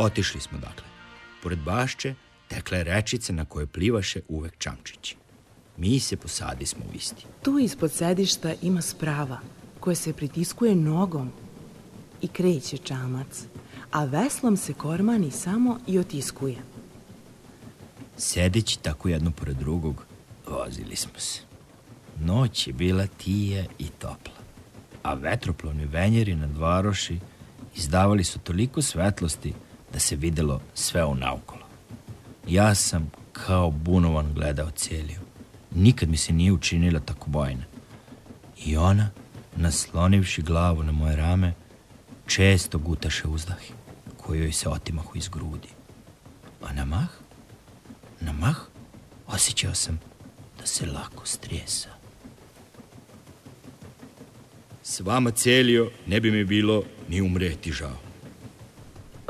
Otišli 0.00 0.40
smo 0.40 0.58
dakle. 0.58 0.84
Pored 1.42 1.58
bašče 1.58 2.14
tekla 2.48 2.78
je 2.78 2.84
rečica 2.84 3.32
na 3.32 3.44
kojoj 3.44 3.66
plivaše 3.66 4.20
uvek 4.28 4.58
čamčići. 4.58 5.16
Mi 5.76 6.00
se 6.00 6.16
posadi 6.16 6.66
smo 6.66 6.84
u 6.92 6.96
isti. 6.96 7.24
Tu 7.42 7.58
ispod 7.58 7.92
sedišta 7.92 8.54
ima 8.62 8.82
sprava 8.82 9.40
koja 9.80 9.94
se 9.94 10.12
pritiskuje 10.12 10.74
nogom 10.74 11.32
i 12.22 12.28
kreće 12.28 12.78
čamac, 12.78 13.44
a 13.90 14.04
veslom 14.04 14.56
se 14.56 14.72
kormani 14.72 15.30
samo 15.30 15.78
i 15.86 15.98
otiskuje. 15.98 16.56
Sedeći 18.16 18.78
tako 18.78 19.08
jedno 19.08 19.30
pored 19.30 19.56
drugog, 19.56 20.06
vozili 20.48 20.96
smo 20.96 21.18
se. 21.18 21.40
Noć 22.20 22.66
je 22.66 22.72
bila 22.72 23.06
tija 23.06 23.64
i 23.78 23.88
topla, 23.88 24.40
a 25.02 25.14
vetroplovni 25.14 25.86
venjeri 25.86 26.34
nad 26.34 26.56
varoši 26.56 27.18
izdavali 27.76 28.24
su 28.24 28.38
toliko 28.38 28.82
svetlosti 28.82 29.52
da 29.92 29.98
se 29.98 30.16
videlo 30.16 30.60
sve 30.74 31.04
u 31.04 31.14
naokolo. 31.14 31.62
Ja 32.48 32.74
sam 32.74 33.10
kao 33.32 33.70
bunovan 33.70 34.34
gledao 34.34 34.70
Celiju. 34.70 35.20
Nikad 35.70 36.08
mi 36.08 36.16
se 36.16 36.32
nije 36.32 36.52
učinila 36.52 37.00
tako 37.00 37.30
bojna. 37.30 37.64
I 38.64 38.76
ona, 38.76 39.10
naslonivši 39.56 40.42
glavu 40.42 40.82
na 40.82 40.92
moje 40.92 41.16
rame, 41.16 41.54
često 42.26 42.78
gutaše 42.78 43.28
uzdahi, 43.28 43.72
koji 44.16 44.40
joj 44.40 44.52
se 44.52 44.68
otimahu 44.68 45.18
iz 45.18 45.28
grudi. 45.28 45.68
A 46.62 46.72
na 46.72 46.84
mah, 46.84 47.08
na 48.20 48.32
mah, 48.32 48.56
osjećao 49.26 49.74
sam 49.74 50.00
da 50.58 50.66
se 50.66 50.86
lako 50.86 51.26
strijesa. 51.26 51.88
S 54.82 55.00
vama, 55.00 55.30
Celio, 55.30 55.90
ne 56.06 56.20
bi 56.20 56.30
mi 56.30 56.44
bilo 56.44 56.82
ni 57.08 57.20
umreti 57.20 57.72
žao. 57.72 58.09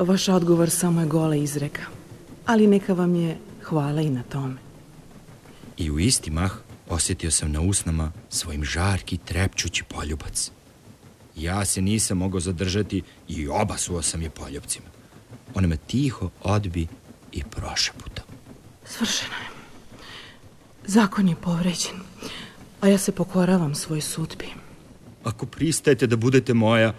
Vaš 0.01 0.27
odgovor 0.27 0.69
samo 0.69 1.01
je 1.01 1.07
gola 1.07 1.35
izreka, 1.35 1.81
ali 2.45 2.67
neka 2.67 2.93
vam 2.93 3.15
je 3.15 3.37
hvala 3.63 4.01
i 4.01 4.09
na 4.09 4.23
tome. 4.23 4.55
I 5.77 5.91
u 5.91 5.99
isti 5.99 6.31
mah 6.31 6.51
osjetio 6.89 7.31
sam 7.31 7.51
na 7.51 7.61
usnama 7.61 8.11
svojim 8.29 8.63
žarki 8.63 9.17
trepćući 9.17 9.83
poljubac. 9.83 10.51
Ja 11.35 11.65
se 11.65 11.81
nisam 11.81 12.17
mogao 12.17 12.39
zadržati 12.39 13.01
i 13.27 13.47
obasuo 13.47 14.01
sam 14.01 14.21
je 14.21 14.29
poljubcima. 14.29 14.87
Ona 15.53 15.67
me 15.67 15.77
tiho 15.77 16.29
odbi 16.43 16.87
i 17.31 17.43
prošaputa. 17.43 18.21
Svršeno 18.85 19.33
je. 19.33 19.49
Zakon 20.85 21.29
je 21.29 21.35
povređen, 21.35 21.99
a 22.81 22.87
ja 22.87 22.97
se 22.97 23.11
pokoravam 23.11 23.75
svoj 23.75 24.01
sudbi. 24.01 24.47
Ako 25.23 25.45
pristajete 25.45 26.07
da 26.07 26.15
budete 26.15 26.53
moja, 26.53 26.93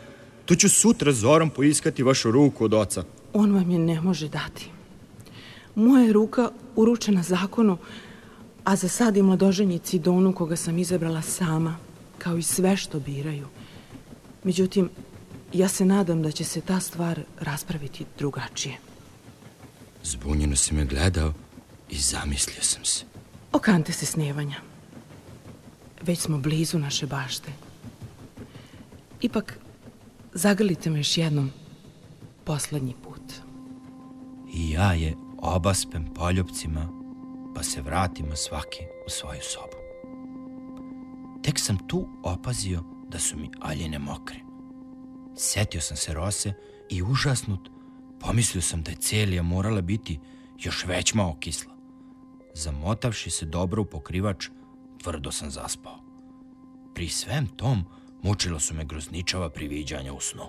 to 0.44 0.54
ću 0.54 0.68
sutra 0.68 1.12
zorom 1.12 1.50
poiskati 1.50 2.02
vašu 2.02 2.30
ruku 2.30 2.64
od 2.64 2.74
oca. 2.74 3.04
On 3.32 3.52
vam 3.54 3.70
je 3.70 3.78
ne 3.78 4.00
može 4.00 4.28
dati. 4.28 4.70
Moja 5.74 6.04
je 6.04 6.12
ruka 6.12 6.50
uručena 6.76 7.22
zakonu, 7.22 7.78
a 8.64 8.76
za 8.76 8.88
sad 8.88 9.16
i 9.16 9.22
mladoženji 9.22 9.78
Cidonu 9.78 10.34
koga 10.34 10.56
sam 10.56 10.78
izabrala 10.78 11.22
sama, 11.22 11.76
kao 12.18 12.38
i 12.38 12.42
sve 12.42 12.76
što 12.76 13.00
biraju. 13.00 13.46
Međutim, 14.44 14.90
ja 15.52 15.68
se 15.68 15.84
nadam 15.84 16.22
da 16.22 16.30
će 16.30 16.44
se 16.44 16.60
ta 16.60 16.80
stvar 16.80 17.20
raspraviti 17.40 18.04
drugačije. 18.18 18.76
Zbunjeno 20.04 20.56
si 20.56 20.74
me 20.74 20.84
gledao 20.84 21.32
i 21.90 21.96
zamislio 21.98 22.62
sam 22.62 22.84
se. 22.84 23.04
Okante 23.52 23.92
se 23.92 24.06
snevanja. 24.06 24.56
Već 26.02 26.18
smo 26.18 26.38
blizu 26.38 26.78
naše 26.78 27.06
bašte. 27.06 27.52
Ipak, 29.20 29.58
zagrlite 30.34 30.90
me 30.90 30.98
još 30.98 31.18
jednom 31.18 31.50
poslednji 32.44 32.94
put. 33.04 33.32
I 34.54 34.70
ja 34.70 34.92
je 34.92 35.16
obaspem 35.38 36.06
poljubcima, 36.14 36.88
pa 37.54 37.62
se 37.62 37.82
vratimo 37.82 38.36
svaki 38.36 38.84
u 39.06 39.10
svoju 39.10 39.40
sobu. 39.42 39.76
Tek 41.42 41.58
sam 41.58 41.88
tu 41.88 42.08
opazio 42.22 42.82
da 43.08 43.18
su 43.18 43.38
mi 43.38 43.50
aljine 43.60 43.98
mokre. 43.98 44.40
Setio 45.36 45.80
sam 45.80 45.96
se 45.96 46.14
Rose 46.14 46.52
i 46.90 47.02
užasnut 47.02 47.70
pomislio 48.20 48.62
sam 48.62 48.82
da 48.82 48.90
je 48.90 48.96
Celija 48.96 49.42
morala 49.42 49.80
biti 49.80 50.20
još 50.58 50.86
već 50.86 51.14
malo 51.14 51.36
kisla. 51.40 51.72
Zamotavši 52.54 53.30
se 53.30 53.46
dobro 53.46 53.82
u 53.82 53.84
pokrivač, 53.84 54.48
tvrdo 55.02 55.32
sam 55.32 55.50
zaspao. 55.50 55.98
Pri 56.94 57.08
svem 57.08 57.46
tom 57.46 57.84
mučilo 58.22 58.60
su 58.60 58.74
me 58.74 58.84
grozničava 58.84 59.50
priviđanja 59.50 60.12
u 60.12 60.20
snu. 60.20 60.44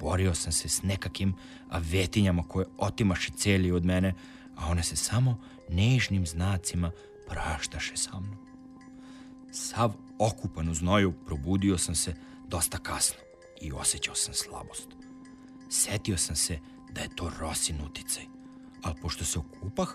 Borio 0.00 0.34
sam 0.34 0.52
se 0.52 0.68
s 0.68 0.82
nekakim 0.82 1.34
avetinjama 1.68 2.48
koje 2.48 2.66
otimaše 2.78 3.32
celi 3.32 3.72
od 3.72 3.84
mene, 3.84 4.14
a 4.56 4.70
one 4.70 4.82
se 4.82 4.96
samo 4.96 5.40
nežnim 5.68 6.26
znacima 6.26 6.90
praštaše 7.28 7.96
sa 7.96 8.20
mnom. 8.20 8.36
Sav 9.52 9.92
okupan 10.18 10.68
u 10.68 10.74
znoju 10.74 11.12
probudio 11.26 11.78
sam 11.78 11.94
se 11.94 12.14
dosta 12.48 12.78
kasno 12.78 13.18
i 13.60 13.72
osjećao 13.72 14.14
sam 14.14 14.34
slabost. 14.34 14.88
Setio 15.70 16.18
sam 16.18 16.36
se 16.36 16.58
da 16.92 17.00
je 17.00 17.16
to 17.16 17.30
Rosin 17.40 17.80
uticaj, 17.80 18.24
ali 18.82 18.94
pošto 19.02 19.24
se 19.24 19.38
okupah, 19.38 19.88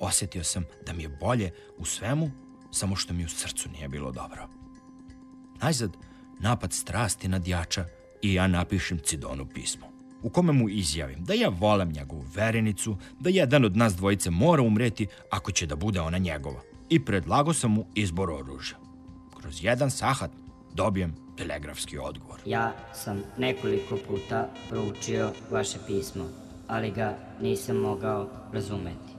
osjetio 0.00 0.44
sam 0.44 0.64
da 0.86 0.92
mi 0.92 1.02
je 1.02 1.08
bolje 1.08 1.52
u 1.78 1.84
svemu, 1.84 2.30
samo 2.70 2.96
što 2.96 3.14
mi 3.14 3.24
u 3.24 3.28
srcu 3.28 3.68
nije 3.68 3.88
bilo 3.88 4.12
dobro. 4.12 4.48
Najzad, 5.62 5.96
napad 6.40 6.72
strasti 6.72 7.28
nadjača 7.28 7.84
i 8.22 8.34
ja 8.34 8.46
napišem 8.46 8.98
Cidonu 8.98 9.46
pismo, 9.46 9.86
u 10.22 10.30
kome 10.30 10.52
mu 10.52 10.68
izjavim 10.68 11.24
da 11.24 11.34
ja 11.34 11.48
volim 11.48 11.92
njegovu 11.92 12.24
verenicu, 12.34 12.96
da 13.20 13.30
jedan 13.30 13.64
od 13.64 13.76
nas 13.76 13.96
dvojice 13.96 14.30
mora 14.30 14.62
umreti 14.62 15.06
ako 15.30 15.52
će 15.52 15.66
da 15.66 15.76
bude 15.76 16.00
ona 16.00 16.18
njegova. 16.18 16.60
I 16.88 17.04
predlago 17.04 17.52
sam 17.52 17.70
mu 17.70 17.86
izbor 17.94 18.30
oružja. 18.30 18.76
Kroz 19.40 19.64
jedan 19.64 19.90
sahat 19.90 20.30
dobijem 20.74 21.14
telegrafski 21.36 21.98
odgovor. 21.98 22.40
Ja 22.46 22.72
sam 22.94 23.22
nekoliko 23.38 23.96
puta 24.08 24.48
proučio 24.68 25.32
vaše 25.50 25.78
pismo, 25.86 26.24
ali 26.68 26.90
ga 26.90 27.18
nisam 27.40 27.76
mogao 27.76 28.28
razumeti. 28.52 29.10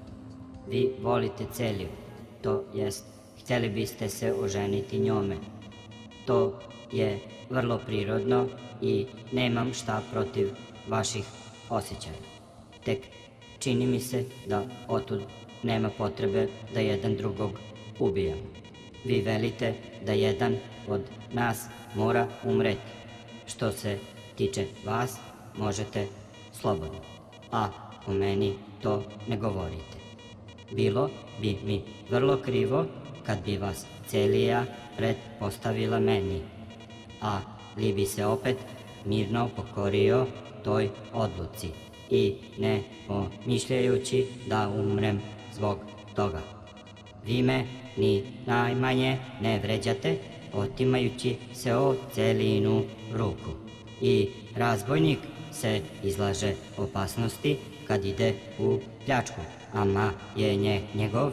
Vi 0.69 0.89
volite 1.01 1.45
Celiju, 1.53 1.89
to 2.41 2.63
jest, 2.73 3.05
htjeli 3.41 3.69
biste 3.69 4.09
se 4.09 4.33
oženiti 4.33 4.99
njome. 4.99 5.37
To 6.25 6.59
je 6.91 7.19
vrlo 7.49 7.77
prirodno 7.85 8.47
i 8.81 9.05
nemam 9.31 9.73
šta 9.73 10.01
protiv 10.11 10.49
vaših 10.87 11.25
osjećaja. 11.69 12.15
Tek 12.85 12.99
čini 13.59 13.87
mi 13.87 13.99
se 13.99 14.25
da 14.47 14.63
otud 14.87 15.21
nema 15.63 15.89
potrebe 15.97 16.47
da 16.73 16.79
jedan 16.79 17.15
drugog 17.15 17.51
ubijamo. 17.99 18.41
Vi 19.05 19.21
velite 19.21 19.73
da 20.05 20.13
jedan 20.13 20.57
od 20.87 21.01
nas 21.33 21.65
mora 21.95 22.27
umreti. 22.43 22.91
Što 23.45 23.71
se 23.71 23.97
tiče 24.35 24.65
vas, 24.85 25.17
možete 25.57 26.07
slobodno. 26.51 26.99
A 27.51 27.69
o 28.07 28.13
meni 28.13 28.53
to 28.81 29.03
ne 29.27 29.37
govorite. 29.37 29.97
Bilo 30.71 31.09
bi 31.41 31.57
mi 31.65 31.81
vrlo 32.09 32.37
krivo 32.37 32.85
kad 33.25 33.43
bi 33.45 33.57
vas 33.57 33.85
Celija 34.07 34.65
predpostavila 34.97 35.99
meni, 35.99 36.41
a 37.21 37.39
li 37.77 37.93
bi 37.93 38.05
se 38.05 38.25
opet 38.25 38.57
mirno 39.05 39.49
pokorio 39.55 40.27
toj 40.63 40.89
odluci 41.13 41.67
i 42.09 42.35
ne 42.57 42.81
pomišljajući 43.07 44.25
da 44.47 44.69
umrem 44.69 45.21
zbog 45.53 45.77
toga. 46.15 46.41
Vi 47.25 47.43
me 47.43 47.65
ni 47.97 48.23
najmanje 48.45 49.17
ne 49.41 49.59
vređate, 49.59 50.17
otimajući 50.53 51.35
se 51.53 51.75
o 51.75 51.95
celinu 52.13 52.83
ruku. 53.13 53.51
I 54.01 54.29
razbojnik 54.55 55.19
se 55.51 55.81
izlaže 56.03 56.53
opasnosti 56.77 57.57
kad 57.87 58.05
ide 58.05 58.33
u 58.59 58.79
pljačku, 59.05 59.41
ama 59.73 60.11
je 60.35 60.55
nje, 60.55 60.81
njegov 60.95 61.31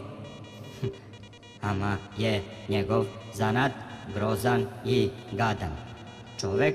ama 1.63 1.97
je 2.19 2.43
njegov 2.69 3.05
zanat 3.35 3.73
grozan 4.15 4.67
i 4.87 5.09
gadan. 5.33 5.77
Čovek 6.41 6.75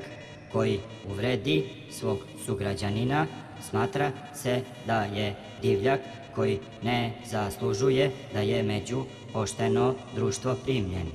koji 0.52 0.80
uvredi 1.12 1.64
svog 1.92 2.20
sugrađanina 2.46 3.26
smatra 3.70 4.12
se 4.34 4.62
da 4.88 5.04
je 5.04 5.36
divljak 5.62 6.00
koji 6.36 6.60
ne 6.84 7.14
zaslužuje 7.26 8.12
da 8.34 8.40
je 8.40 8.64
među 8.64 9.04
pošteno 9.34 9.96
društvo 10.16 10.56
primljen. 10.64 11.08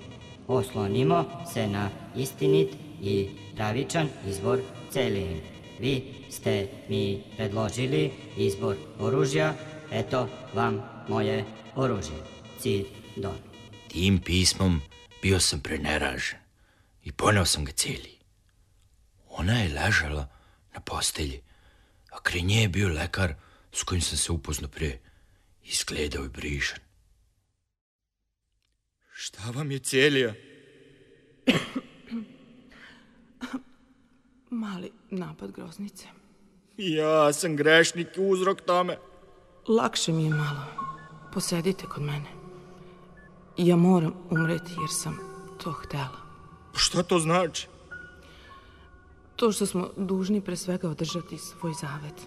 Oslonimo 0.48 1.24
se 1.52 1.66
na 1.66 1.88
istinit 2.16 2.68
i 3.02 3.28
pravičan 3.56 4.08
izbor 4.28 4.58
celin. 4.90 5.40
Vi 5.80 6.02
ste 6.30 6.66
mi 6.88 7.22
predložili 7.36 8.10
izbor 8.36 8.76
oružja, 9.00 9.54
eto 9.92 10.28
vam 10.54 10.82
moje 11.08 11.44
oružje. 11.76 12.16
Cidon. 12.58 13.47
Tim 13.88 14.18
pismom 14.18 14.80
bio 15.22 15.40
sam 15.40 15.60
preneražen 15.60 16.38
i 17.04 17.12
poneo 17.12 17.44
sam 17.44 17.64
ga 17.64 17.72
cijeli. 17.72 18.18
Ona 19.28 19.52
je 19.52 19.74
ležala 19.74 20.28
na 20.74 20.80
postelji, 20.80 21.42
a 22.10 22.22
kraj 22.22 22.42
nje 22.42 22.60
je 22.60 22.68
bio 22.68 22.88
lekar 22.88 23.34
s 23.72 23.82
kojim 23.82 24.02
sam 24.02 24.18
se 24.18 24.32
upoznao 24.32 24.70
pre. 24.70 24.98
Izgledao 25.62 26.22
je 26.22 26.28
brižan. 26.28 26.78
Šta 29.12 29.50
vam 29.50 29.70
je 29.70 29.78
cijelija? 29.78 30.34
Mali 34.50 34.92
napad 35.10 35.52
groznice. 35.52 36.06
Ja 36.76 37.32
sam 37.32 37.56
grešnik 37.56 38.16
i 38.16 38.20
uzrok 38.20 38.60
tome. 38.60 38.98
Lakše 39.68 40.12
mi 40.12 40.24
je 40.24 40.30
malo. 40.30 40.64
Posedite 41.32 41.86
kod 41.86 42.02
mene. 42.02 42.37
Ja 43.58 43.76
moram 43.76 44.12
umreti 44.30 44.72
jer 44.80 44.90
sam 44.90 45.18
to 45.62 45.72
htela. 45.72 46.18
Šta 46.74 47.02
to 47.02 47.18
znači? 47.18 47.68
To 49.36 49.52
što 49.52 49.66
smo 49.66 49.88
dužni 49.96 50.40
pre 50.40 50.56
svega 50.56 50.90
održati 50.90 51.38
svoj 51.38 51.72
zavet. 51.80 52.26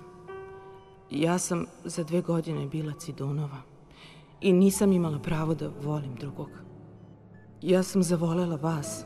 Ja 1.09 1.37
sam 1.37 1.65
za 1.83 2.03
dve 2.03 2.21
godine 2.21 2.67
bila 2.67 2.93
Cidunova 2.93 3.61
i 4.41 4.53
nisam 4.53 4.91
imala 4.91 5.19
pravo 5.19 5.55
da 5.55 5.71
volim 5.81 6.15
drugog. 6.15 6.49
Ja 7.61 7.83
sam 7.83 8.03
zavolela 8.03 8.55
vas 8.55 9.03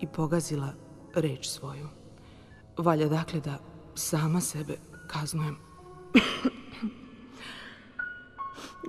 i 0.00 0.06
pogazila 0.06 0.72
reč 1.14 1.48
svoju. 1.48 1.88
Valja 2.76 3.08
dakle 3.08 3.40
da 3.40 3.58
sama 3.94 4.40
sebe 4.40 4.78
kaznujem. 5.06 5.56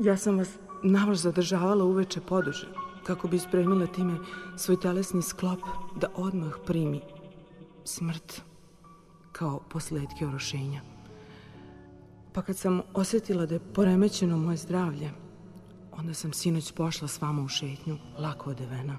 ja 0.08 0.18
sam 0.18 0.38
vas 0.38 0.50
navaš 0.84 1.18
zadržavala 1.18 1.86
uveče 1.86 2.22
poduže, 2.22 2.68
kako 3.04 3.28
bi 3.28 3.40
spremila 3.40 3.88
time 3.88 4.18
svoj 4.58 4.80
telesni 4.80 5.22
sklop 5.22 5.60
da 5.96 6.08
odmah 6.16 6.54
primi 6.66 7.02
smrt 7.84 8.42
kao 9.32 9.60
posledke 9.70 10.28
orošenja. 10.28 10.82
Pa 12.34 12.42
kad 12.42 12.58
sam 12.58 12.82
osjetila 12.94 13.46
da 13.46 13.56
je 13.56 13.74
poremećeno 13.74 14.38
moje 14.38 14.58
zdravlje, 14.58 15.12
onda 15.92 16.14
sam 16.14 16.34
sinoć 16.34 16.72
pošla 16.72 17.08
s 17.08 17.22
vama 17.22 17.44
u 17.44 17.48
šetnju, 17.48 17.98
lako 18.20 18.50
odevena. 18.50 18.98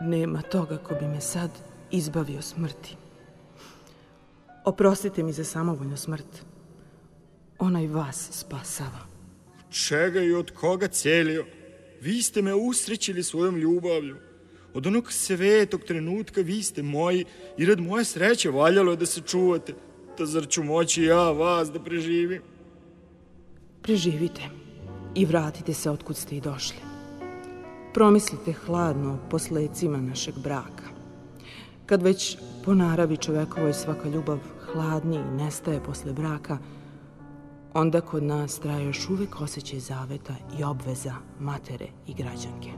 Nema 0.00 0.42
toga 0.42 0.76
ko 0.76 0.94
bi 1.00 1.06
me 1.06 1.20
sad 1.20 1.50
izbavio 1.90 2.42
smrti. 2.42 2.96
Oprostite 4.64 5.22
mi 5.22 5.32
za 5.32 5.44
samovoljnu 5.44 5.96
smrt. 5.96 6.44
Ona 7.58 7.82
i 7.82 7.86
vas 7.86 8.28
spasava. 8.32 9.13
Čega 9.74 10.22
i 10.22 10.32
od 10.32 10.50
koga 10.50 10.88
celio? 10.88 11.44
Vi 12.00 12.22
ste 12.22 12.42
me 12.42 12.54
usrećili 12.54 13.22
svojom 13.22 13.56
ljubavlju. 13.56 14.16
Od 14.74 14.86
onog 14.86 15.12
svetog 15.12 15.84
trenutka 15.84 16.40
vi 16.40 16.62
ste 16.62 16.82
moji 16.82 17.24
i 17.58 17.66
rad 17.66 17.80
moje 17.80 18.04
sreće 18.04 18.50
valjalo 18.50 18.90
je 18.90 18.96
da 18.96 19.06
se 19.06 19.20
čuvate. 19.20 19.74
Da 20.18 20.26
zar 20.26 20.48
ću 20.48 20.62
moći 20.62 21.02
ja 21.02 21.30
vas 21.30 21.72
da 21.72 21.80
preživim? 21.80 22.42
Preživite 23.82 24.42
i 25.14 25.24
vratite 25.24 25.74
se 25.74 25.90
otkud 25.90 26.16
ste 26.16 26.36
i 26.36 26.40
došli. 26.40 26.78
Promislite 27.94 28.52
hladno 28.52 29.14
o 29.14 29.30
posledcima 29.30 29.98
našeg 29.98 30.34
braka. 30.38 30.84
Kad 31.86 32.02
već 32.02 32.36
po 32.64 32.74
naravi 32.74 33.16
čovekovoj 33.16 33.72
svaka 33.72 34.08
ljubav 34.08 34.38
hladni 34.72 35.16
i 35.16 35.36
nestaje 35.36 35.82
posle 35.84 36.12
braka, 36.12 36.58
onda 37.74 38.00
kod 38.00 38.22
nas 38.22 38.58
traje 38.58 38.86
još 38.86 39.08
uvek 39.08 39.40
osjećaj 39.40 39.78
zaveta 39.78 40.34
i 40.58 40.64
obveza 40.64 41.14
matere 41.40 41.86
i 42.06 42.14
građanke. 42.14 42.70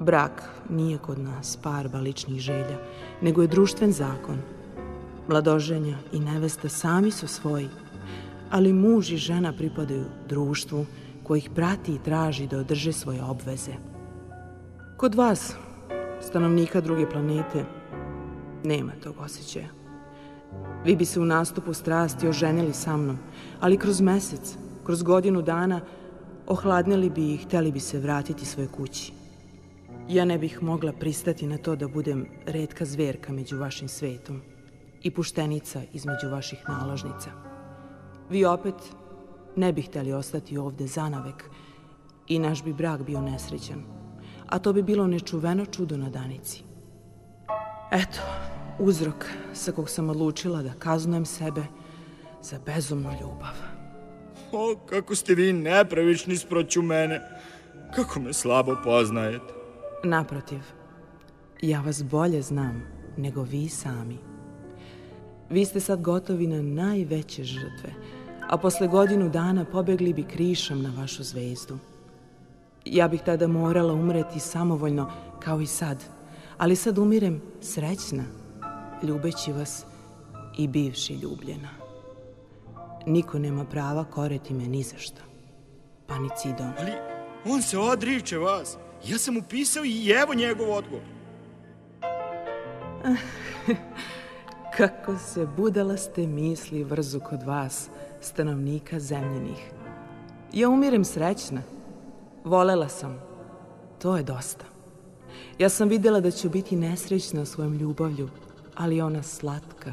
Brak 0.00 0.42
nije 0.70 0.98
kod 0.98 1.18
nas 1.18 1.58
parba 1.62 1.98
ličnih 1.98 2.40
želja, 2.40 2.78
nego 3.22 3.42
je 3.42 3.48
društven 3.48 3.92
zakon. 3.92 4.38
Mladoženja 5.28 5.98
i 6.12 6.20
nevesta 6.20 6.68
sami 6.68 7.10
su 7.10 7.28
svoji, 7.28 7.68
ali 8.50 8.72
muž 8.72 9.12
i 9.12 9.16
žena 9.16 9.52
pripadaju 9.52 10.04
društvu 10.28 10.86
koje 11.22 11.38
ih 11.38 11.50
prati 11.54 11.94
i 11.94 12.02
traži 12.04 12.46
da 12.46 12.58
održe 12.58 12.92
svoje 12.92 13.22
obveze. 13.22 13.72
Kod 14.96 15.14
vas 15.14 15.54
stanovnika 16.20 16.80
druge 16.80 17.10
planete, 17.10 17.64
nema 18.64 18.92
tog 19.02 19.14
osjećaja. 19.18 19.75
Vi 20.84 20.96
bi 20.96 21.04
se 21.04 21.20
u 21.20 21.24
nastupu 21.24 21.74
strasti 21.74 22.28
oženili 22.28 22.72
sa 22.72 22.96
mnom, 22.96 23.18
ali 23.60 23.78
kroz 23.78 24.00
mesec, 24.00 24.56
kroz 24.84 25.02
godinu 25.02 25.42
dana, 25.42 25.80
ohladnili 26.46 27.10
bi 27.10 27.34
i 27.34 27.36
hteli 27.36 27.72
bi 27.72 27.80
se 27.80 27.98
vratiti 27.98 28.44
svojoj 28.44 28.68
kući. 28.68 29.12
Ja 30.08 30.24
ne 30.24 30.38
bih 30.38 30.62
mogla 30.62 30.92
pristati 30.92 31.46
na 31.46 31.58
to 31.58 31.76
da 31.76 31.88
budem 31.88 32.26
redka 32.46 32.84
zverka 32.84 33.32
među 33.32 33.58
vašim 33.58 33.88
svetom 33.88 34.40
i 35.02 35.10
puštenica 35.10 35.82
između 35.92 36.28
vaših 36.30 36.58
naložnica. 36.68 37.30
Vi 38.30 38.44
opet 38.44 38.74
ne 39.56 39.72
bi 39.72 39.82
hteli 39.82 40.12
ostati 40.12 40.58
ovde 40.58 40.86
zanavek 40.86 41.44
i 42.28 42.38
naš 42.38 42.64
bi 42.64 42.72
brak 42.72 43.02
bio 43.02 43.20
nesrećan, 43.20 43.82
a 44.46 44.58
to 44.58 44.72
bi 44.72 44.82
bilo 44.82 45.06
nečuveno 45.06 45.66
čudo 45.66 45.96
na 45.96 46.10
danici. 46.10 46.62
Eto, 47.92 48.18
uzrok 48.78 49.26
sa 49.52 49.72
kog 49.72 49.90
sam 49.90 50.10
odlučila 50.10 50.62
da 50.62 50.72
kaznujem 50.78 51.26
sebe 51.26 51.62
za 52.42 52.58
bezumnu 52.66 53.10
ljubav. 53.20 53.54
O, 54.52 54.76
kako 54.86 55.14
ste 55.14 55.34
vi 55.34 55.52
nepravični 55.52 56.36
sproću 56.36 56.82
mene. 56.82 57.20
Kako 57.94 58.20
me 58.20 58.32
slabo 58.32 58.76
poznajete. 58.84 59.54
Naprotiv, 60.04 60.60
ja 61.62 61.80
vas 61.80 62.04
bolje 62.04 62.42
znam 62.42 62.82
nego 63.16 63.42
vi 63.42 63.68
sami. 63.68 64.18
Vi 65.50 65.64
ste 65.64 65.80
sad 65.80 66.02
gotovi 66.02 66.46
na 66.46 66.62
najveće 66.62 67.44
žrtve, 67.44 67.94
a 68.48 68.58
posle 68.58 68.88
godinu 68.88 69.28
dana 69.28 69.64
pobegli 69.64 70.12
bi 70.12 70.22
krišom 70.22 70.82
na 70.82 70.92
vašu 70.98 71.22
zvezdu. 71.22 71.78
Ja 72.84 73.08
bih 73.08 73.20
tada 73.24 73.46
morala 73.46 73.92
umreti 73.92 74.40
samovoljno, 74.40 75.10
kao 75.40 75.60
i 75.60 75.66
sad, 75.66 76.04
ali 76.58 76.76
sad 76.76 76.98
umirem 76.98 77.42
srećna, 77.60 78.24
ljubeći 79.02 79.52
vas 79.52 79.84
i 80.58 80.68
bivši 80.68 81.14
ljubljena. 81.14 81.68
Niko 83.06 83.38
nema 83.38 83.64
prava 83.64 84.04
koreti 84.04 84.54
me 84.54 84.68
ni 84.68 84.82
za 84.82 84.98
šta, 84.98 85.22
pa 86.06 86.18
ni 86.18 86.28
cidom. 86.36 86.72
Ali 86.78 86.92
on 87.44 87.62
se 87.62 87.78
odriče 87.78 88.38
vas. 88.38 88.76
Ja 89.04 89.18
sam 89.18 89.36
upisao 89.36 89.84
i 89.84 90.10
evo 90.22 90.34
njegov 90.34 90.72
odgovor. 90.72 91.04
Kako 94.76 95.18
se 95.18 95.46
budala 95.56 95.96
ste 95.96 96.26
misli 96.26 96.84
vrzu 96.84 97.20
kod 97.20 97.42
vas, 97.42 97.88
stanovnika 98.20 99.00
zemljenih. 99.00 99.70
Ja 100.52 100.68
umirem 100.68 101.04
srećna. 101.04 101.62
Volela 102.44 102.88
sam. 102.88 103.18
To 103.98 104.16
je 104.16 104.22
dosta. 104.22 104.64
Ja 105.58 105.68
sam 105.68 105.88
vidjela 105.88 106.20
da 106.20 106.30
ću 106.30 106.48
biti 106.48 106.76
nesrećna 106.76 107.44
svojom 107.44 107.74
ljubavlju, 107.74 108.28
ali 108.76 109.00
ona 109.00 109.22
slatka 109.22 109.92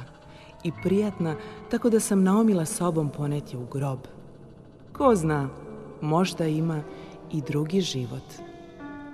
i 0.63 0.71
prijatna, 0.83 1.35
tako 1.71 1.89
da 1.89 1.99
sam 1.99 2.23
naomila 2.23 2.65
sobom 2.65 3.09
poneti 3.09 3.57
u 3.57 3.65
grob. 3.65 3.99
Ko 4.93 5.15
zna, 5.15 5.49
možda 6.01 6.47
ima 6.47 6.83
i 7.31 7.41
drugi 7.41 7.81
život. 7.81 8.33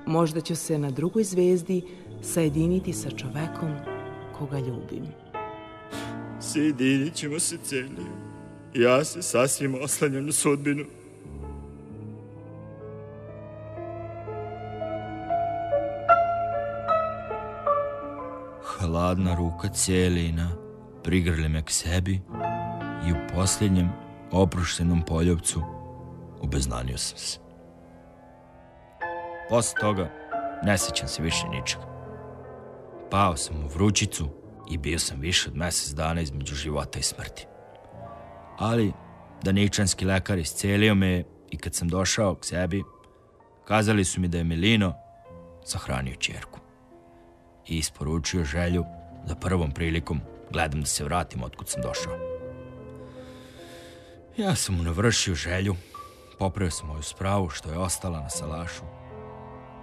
Možda 0.05 0.41
ću 0.41 0.55
se 0.55 0.77
na 0.77 0.91
drugoj 0.91 1.23
zvezdi 1.23 1.81
sajediniti 2.21 2.93
sa 2.93 3.09
čovekom 3.09 3.71
koga 4.37 4.59
ljubim. 4.59 5.05
Sjedinit 6.41 7.13
ćemo 7.13 7.39
se 7.39 7.57
Celiju. 7.63 8.29
Ja 8.73 9.03
se 9.03 9.21
sasvim 9.21 9.75
oslanjam 9.83 10.25
na 10.25 10.31
sudbinu. 10.31 10.85
Hladna 18.99 19.35
ruka 19.35 19.69
Celina 19.69 20.51
prigrli 21.03 21.49
me 21.49 21.61
k 21.61 21.71
sebi 21.71 22.21
i 23.07 23.11
u 23.11 23.15
posljednjem 23.35 23.89
oproštenom 24.31 25.01
poljubcu 25.01 25.61
obeznanio 26.41 26.97
sam 26.97 27.17
se. 27.17 27.39
Posle 29.49 29.79
toga 29.81 30.11
ne 30.63 30.77
sećam 30.77 31.07
se 31.07 31.21
više 31.21 31.47
ničega. 31.47 31.83
Pao 33.11 33.37
sam 33.37 33.63
u 33.63 33.67
vrućicu 33.67 34.29
i 34.71 34.77
bio 34.77 34.99
sam 34.99 35.19
više 35.19 35.49
od 35.49 35.55
mesec 35.55 35.93
dana 35.93 36.21
između 36.21 36.55
života 36.55 36.99
i 36.99 37.03
smrti. 37.03 37.45
Ali 38.57 38.93
daničanski 39.43 40.05
lekar 40.05 40.37
iscelio 40.37 40.95
me 40.95 41.23
i 41.49 41.57
kad 41.57 41.75
sam 41.75 41.87
došao 41.87 42.35
k 42.35 42.45
sebi, 42.45 42.83
kazali 43.65 44.05
su 44.05 44.21
mi 44.21 44.27
da 44.27 44.37
je 44.37 44.43
Milino 44.43 44.93
sahranio 45.63 46.15
čerku 46.15 46.59
i 47.69 47.77
isporučio 47.77 48.43
želju 48.43 48.85
da 49.27 49.35
prvom 49.35 49.71
prilikom 49.71 50.21
gledam 50.51 50.81
da 50.81 50.87
se 50.87 51.03
vratim 51.03 51.43
otkud 51.43 51.69
sam 51.69 51.81
došao. 51.81 52.13
Ja 54.37 54.55
sam 54.55 54.75
mu 54.75 54.83
navršio 54.83 55.35
želju, 55.35 55.75
popravio 56.39 56.71
sam 56.71 56.87
moju 56.87 57.03
spravu 57.03 57.49
što 57.49 57.71
je 57.71 57.77
ostala 57.77 58.21
na 58.21 58.29
salašu 58.29 58.83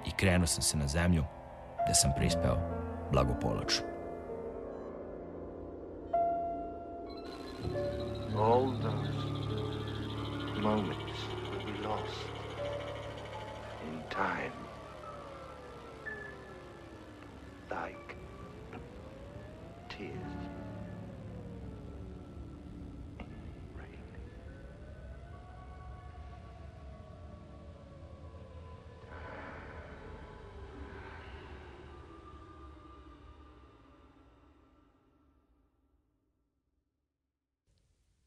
i 0.06 0.10
krenuo 0.16 0.46
sam 0.46 0.62
se 0.62 0.76
na 0.76 0.88
zemlju 0.88 1.24
gde 1.84 1.94
sam 1.94 2.12
prispeo 2.16 2.56
blagopolačno. 3.12 3.86
All 8.36 8.66
those 8.82 9.26
moments 10.62 11.20
be 11.64 11.88
lost 11.88 12.28
in 13.84 14.02
time. 14.10 14.65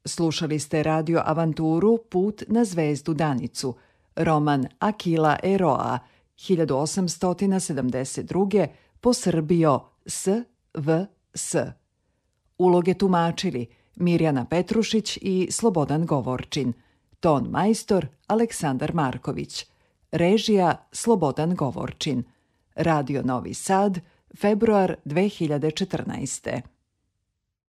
Slušali 0.10 0.60
ste 0.60 0.84
radio 0.84 1.22
avanturu 1.26 1.98
Put 2.10 2.44
na 2.48 2.66
zvezdu 2.66 3.14
Danicu, 3.14 3.76
roman 4.16 4.68
Akila 4.80 5.38
Eroa, 5.44 6.00
1872. 6.36 8.68
po 9.02 9.14
Srbio 9.14 9.80
S. 10.06 10.28
V. 10.74 11.06
S. 11.34 11.56
Uloge 12.58 12.94
tumačili 12.94 13.68
Mirjana 13.96 14.46
Petrušić 14.46 15.18
i 15.22 15.48
Slobodan 15.52 16.06
Govorčin. 16.06 16.74
Ton 17.20 17.48
majstor 17.50 18.08
Aleksandar 18.28 18.94
Marković. 18.94 19.66
Režija 20.12 20.88
Slobodan 20.92 21.56
Govorčin. 21.56 22.24
Radio 22.76 23.22
Novi 23.24 23.54
Sad, 23.54 24.00
februar 24.38 24.96
2014. 25.06 26.79